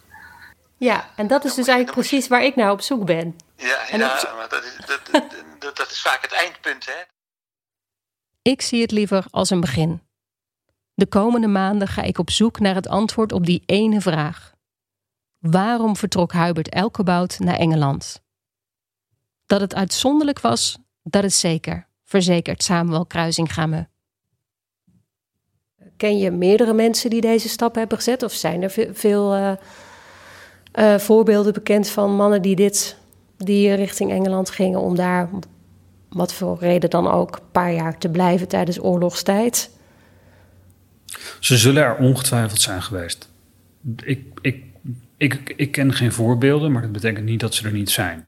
Ja, 0.79 1.09
en 1.15 1.27
dat 1.27 1.45
is 1.45 1.53
dus 1.53 1.67
eigenlijk 1.67 1.97
precies 1.97 2.27
waar 2.27 2.43
ik 2.43 2.55
naar 2.55 2.71
op 2.71 2.81
zoek 2.81 3.05
ben. 3.05 3.35
Ja, 3.55 3.77
ja 3.91 4.33
maar 4.35 4.49
dat 4.49 4.63
is, 4.63 4.75
dat, 4.87 5.01
dat, 5.59 5.77
dat 5.77 5.91
is 5.91 6.01
vaak 6.01 6.21
het 6.21 6.31
eindpunt, 6.31 6.85
hè. 6.85 7.01
Ik 8.41 8.61
zie 8.61 8.81
het 8.81 8.91
liever 8.91 9.25
als 9.31 9.49
een 9.49 9.59
begin. 9.59 10.01
De 10.93 11.07
komende 11.07 11.47
maanden 11.47 11.87
ga 11.87 12.01
ik 12.01 12.17
op 12.17 12.29
zoek 12.29 12.59
naar 12.59 12.75
het 12.75 12.87
antwoord 12.87 13.31
op 13.31 13.45
die 13.45 13.63
ene 13.65 14.01
vraag. 14.01 14.53
Waarom 15.37 15.95
vertrok 15.95 16.33
Hubert 16.33 16.69
Elkebout 16.69 17.39
naar 17.39 17.57
Engeland? 17.57 18.21
Dat 19.45 19.61
het 19.61 19.75
uitzonderlijk 19.75 20.39
was, 20.39 20.77
dat 21.03 21.23
is 21.23 21.39
zeker, 21.39 21.87
verzekert 22.03 22.63
Samuel 22.63 23.05
Kruisinga 23.05 23.65
me. 23.65 23.87
Ken 25.97 26.17
je 26.17 26.31
meerdere 26.31 26.73
mensen 26.73 27.09
die 27.09 27.21
deze 27.21 27.49
stap 27.49 27.75
hebben 27.75 27.97
gezet? 27.97 28.23
Of 28.23 28.33
zijn 28.33 28.61
er 28.61 28.69
veel 28.93 29.37
uh, 29.37 29.51
uh, 30.73 30.97
voorbeelden 30.97 31.53
bekend 31.53 31.89
van 31.89 32.15
mannen 32.15 32.41
die 32.41 32.55
dit, 32.55 32.97
die 33.37 33.73
richting 33.73 34.11
Engeland 34.11 34.49
gingen 34.49 34.79
om 34.79 34.95
daar, 34.95 35.29
wat 36.09 36.33
voor 36.33 36.57
reden 36.59 36.89
dan 36.89 37.07
ook, 37.07 37.35
een 37.35 37.51
paar 37.51 37.73
jaar 37.73 37.97
te 37.97 38.09
blijven 38.09 38.47
tijdens 38.47 38.83
oorlogstijd? 38.83 39.69
Ze 41.39 41.57
zullen 41.57 41.83
er 41.83 41.97
ongetwijfeld 41.97 42.61
zijn 42.61 42.81
geweest. 42.81 43.29
Ik, 44.03 44.39
ik 44.41 44.63
ik, 45.19 45.53
ik 45.55 45.71
ken 45.71 45.93
geen 45.93 46.11
voorbeelden, 46.11 46.71
maar 46.71 46.81
dat 46.81 46.91
betekent 46.91 47.25
niet 47.25 47.39
dat 47.39 47.53
ze 47.53 47.65
er 47.65 47.71
niet 47.71 47.89
zijn. 47.89 48.27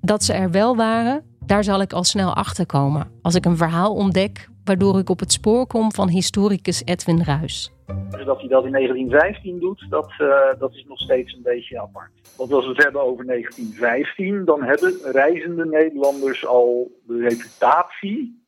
Dat 0.00 0.24
ze 0.24 0.32
er 0.32 0.50
wel 0.50 0.76
waren, 0.76 1.22
daar 1.46 1.64
zal 1.64 1.80
ik 1.80 1.92
al 1.92 2.04
snel 2.04 2.34
achter 2.34 2.66
komen 2.66 3.10
als 3.22 3.34
ik 3.34 3.44
een 3.44 3.56
verhaal 3.56 3.94
ontdek 3.94 4.48
waardoor 4.64 4.98
ik 4.98 5.10
op 5.10 5.20
het 5.20 5.32
spoor 5.32 5.66
kom 5.66 5.92
van 5.92 6.08
historicus 6.08 6.82
Edwin 6.84 7.22
Ruis. 7.22 7.72
Dat 8.10 8.40
hij 8.40 8.48
dat 8.48 8.64
in 8.64 8.72
1915 8.72 9.60
doet, 9.60 9.86
dat, 9.88 10.12
uh, 10.18 10.28
dat 10.58 10.74
is 10.74 10.84
nog 10.88 10.98
steeds 10.98 11.32
een 11.32 11.42
beetje 11.42 11.80
apart. 11.80 12.10
Want 12.36 12.52
als 12.52 12.64
we 12.64 12.70
het 12.70 12.82
hebben 12.82 13.02
over 13.02 13.24
1915, 13.26 14.44
dan 14.44 14.62
hebben 14.62 14.94
reizende 15.02 15.66
Nederlanders 15.66 16.46
al 16.46 16.90
de 17.06 17.28
reputatie 17.28 18.40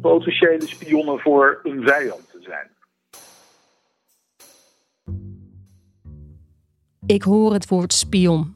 potentiële 0.00 0.66
spionnen 0.66 1.18
voor 1.18 1.60
een 1.62 1.82
vijand 1.82 2.30
te 2.30 2.38
zijn. 2.40 2.68
Ik 7.06 7.22
hoor 7.22 7.52
het 7.52 7.68
woord 7.68 7.92
spion. 7.92 8.54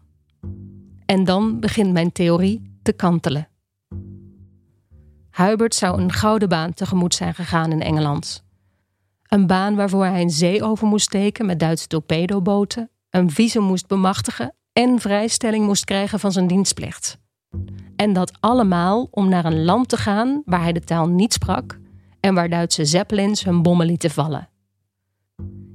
En 1.06 1.24
dan 1.24 1.60
begint 1.60 1.92
mijn 1.92 2.12
theorie 2.12 2.78
te 2.82 2.92
kantelen. 2.92 3.48
Hubert 5.38 5.74
zou 5.74 6.00
een 6.00 6.12
gouden 6.12 6.48
baan 6.48 6.74
tegemoet 6.74 7.14
zijn 7.14 7.34
gegaan 7.34 7.72
in 7.72 7.82
Engeland. 7.82 8.44
Een 9.28 9.46
baan 9.46 9.74
waarvoor 9.74 10.04
hij 10.04 10.22
een 10.22 10.30
zee 10.30 10.62
over 10.62 10.86
moest 10.86 11.06
steken 11.06 11.46
met 11.46 11.58
Duitse 11.58 11.86
torpedoboten, 11.86 12.90
een 13.10 13.30
visum 13.30 13.62
moest 13.62 13.86
bemachtigen 13.86 14.54
en 14.72 15.00
vrijstelling 15.00 15.66
moest 15.66 15.84
krijgen 15.84 16.20
van 16.20 16.32
zijn 16.32 16.46
dienstplicht. 16.46 17.18
En 17.96 18.12
dat 18.12 18.36
allemaal 18.40 19.08
om 19.10 19.28
naar 19.28 19.44
een 19.44 19.64
land 19.64 19.88
te 19.88 19.96
gaan 19.96 20.42
waar 20.44 20.62
hij 20.62 20.72
de 20.72 20.80
taal 20.80 21.08
niet 21.08 21.32
sprak 21.32 21.78
en 22.20 22.34
waar 22.34 22.48
Duitse 22.48 22.84
zeppelins 22.84 23.44
hun 23.44 23.62
bommen 23.62 23.86
lieten 23.86 24.10
vallen. 24.10 24.48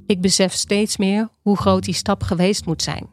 Ik 0.06 0.22
besef 0.22 0.54
steeds 0.54 0.98
meer 0.98 1.30
hoe 1.42 1.58
groot 1.58 1.84
die 1.84 1.94
stap 1.94 2.24
geweest 2.24 2.66
moet 2.66 2.82
zijn. 2.82 3.10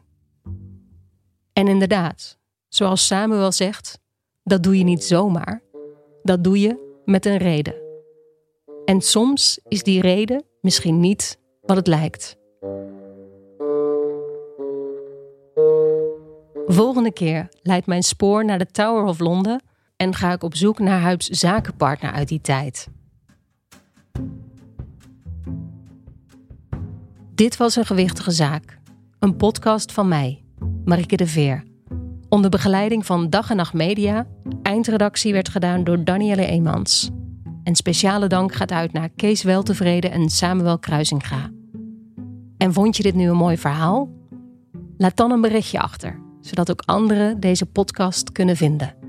En 1.53 1.67
inderdaad, 1.67 2.37
zoals 2.67 3.07
Samuel 3.07 3.51
zegt, 3.51 3.99
dat 4.43 4.63
doe 4.63 4.77
je 4.77 4.83
niet 4.83 5.03
zomaar. 5.03 5.61
Dat 6.23 6.43
doe 6.43 6.59
je 6.59 7.01
met 7.05 7.25
een 7.25 7.37
reden. 7.37 7.75
En 8.85 9.01
soms 9.01 9.59
is 9.67 9.83
die 9.83 10.01
reden 10.01 10.43
misschien 10.61 10.99
niet 10.99 11.39
wat 11.61 11.77
het 11.77 11.87
lijkt. 11.87 12.39
Volgende 16.65 17.13
keer 17.13 17.49
leidt 17.61 17.85
mijn 17.85 18.03
spoor 18.03 18.45
naar 18.45 18.57
de 18.57 18.65
Tower 18.65 19.03
of 19.03 19.19
Londen 19.19 19.63
en 19.95 20.15
ga 20.15 20.31
ik 20.31 20.43
op 20.43 20.55
zoek 20.55 20.79
naar 20.79 20.99
Huib's 20.99 21.27
zakenpartner 21.27 22.11
uit 22.11 22.27
die 22.27 22.41
tijd. 22.41 22.87
Dit 27.35 27.57
was 27.57 27.75
een 27.75 27.85
gewichtige 27.85 28.31
zaak. 28.31 28.79
Een 29.19 29.35
podcast 29.35 29.91
van 29.91 30.07
mij, 30.07 30.43
Marike 30.85 31.15
de 31.15 31.27
Veer. 31.27 31.70
Onder 32.31 32.49
begeleiding 32.49 33.05
van 33.05 33.29
Dag 33.29 33.49
en 33.49 33.55
Nacht 33.55 33.73
Media. 33.73 34.27
Eindredactie 34.61 35.33
werd 35.33 35.49
gedaan 35.49 35.83
door 35.83 36.03
Danielle 36.03 36.45
Eemans. 36.45 37.09
En 37.63 37.75
speciale 37.75 38.27
dank 38.27 38.53
gaat 38.53 38.71
uit 38.71 38.93
naar 38.93 39.09
Kees 39.09 39.43
Weltevreden 39.43 40.11
en 40.11 40.29
Samuel 40.29 40.79
Kruisinga. 40.79 41.49
En 42.57 42.73
vond 42.73 42.97
je 42.97 43.03
dit 43.03 43.15
nu 43.15 43.29
een 43.29 43.35
mooi 43.35 43.57
verhaal? 43.57 44.09
Laat 44.97 45.17
dan 45.17 45.31
een 45.31 45.41
berichtje 45.41 45.79
achter, 45.79 46.19
zodat 46.41 46.71
ook 46.71 46.81
anderen 46.85 47.39
deze 47.39 47.65
podcast 47.65 48.31
kunnen 48.31 48.55
vinden. 48.55 49.00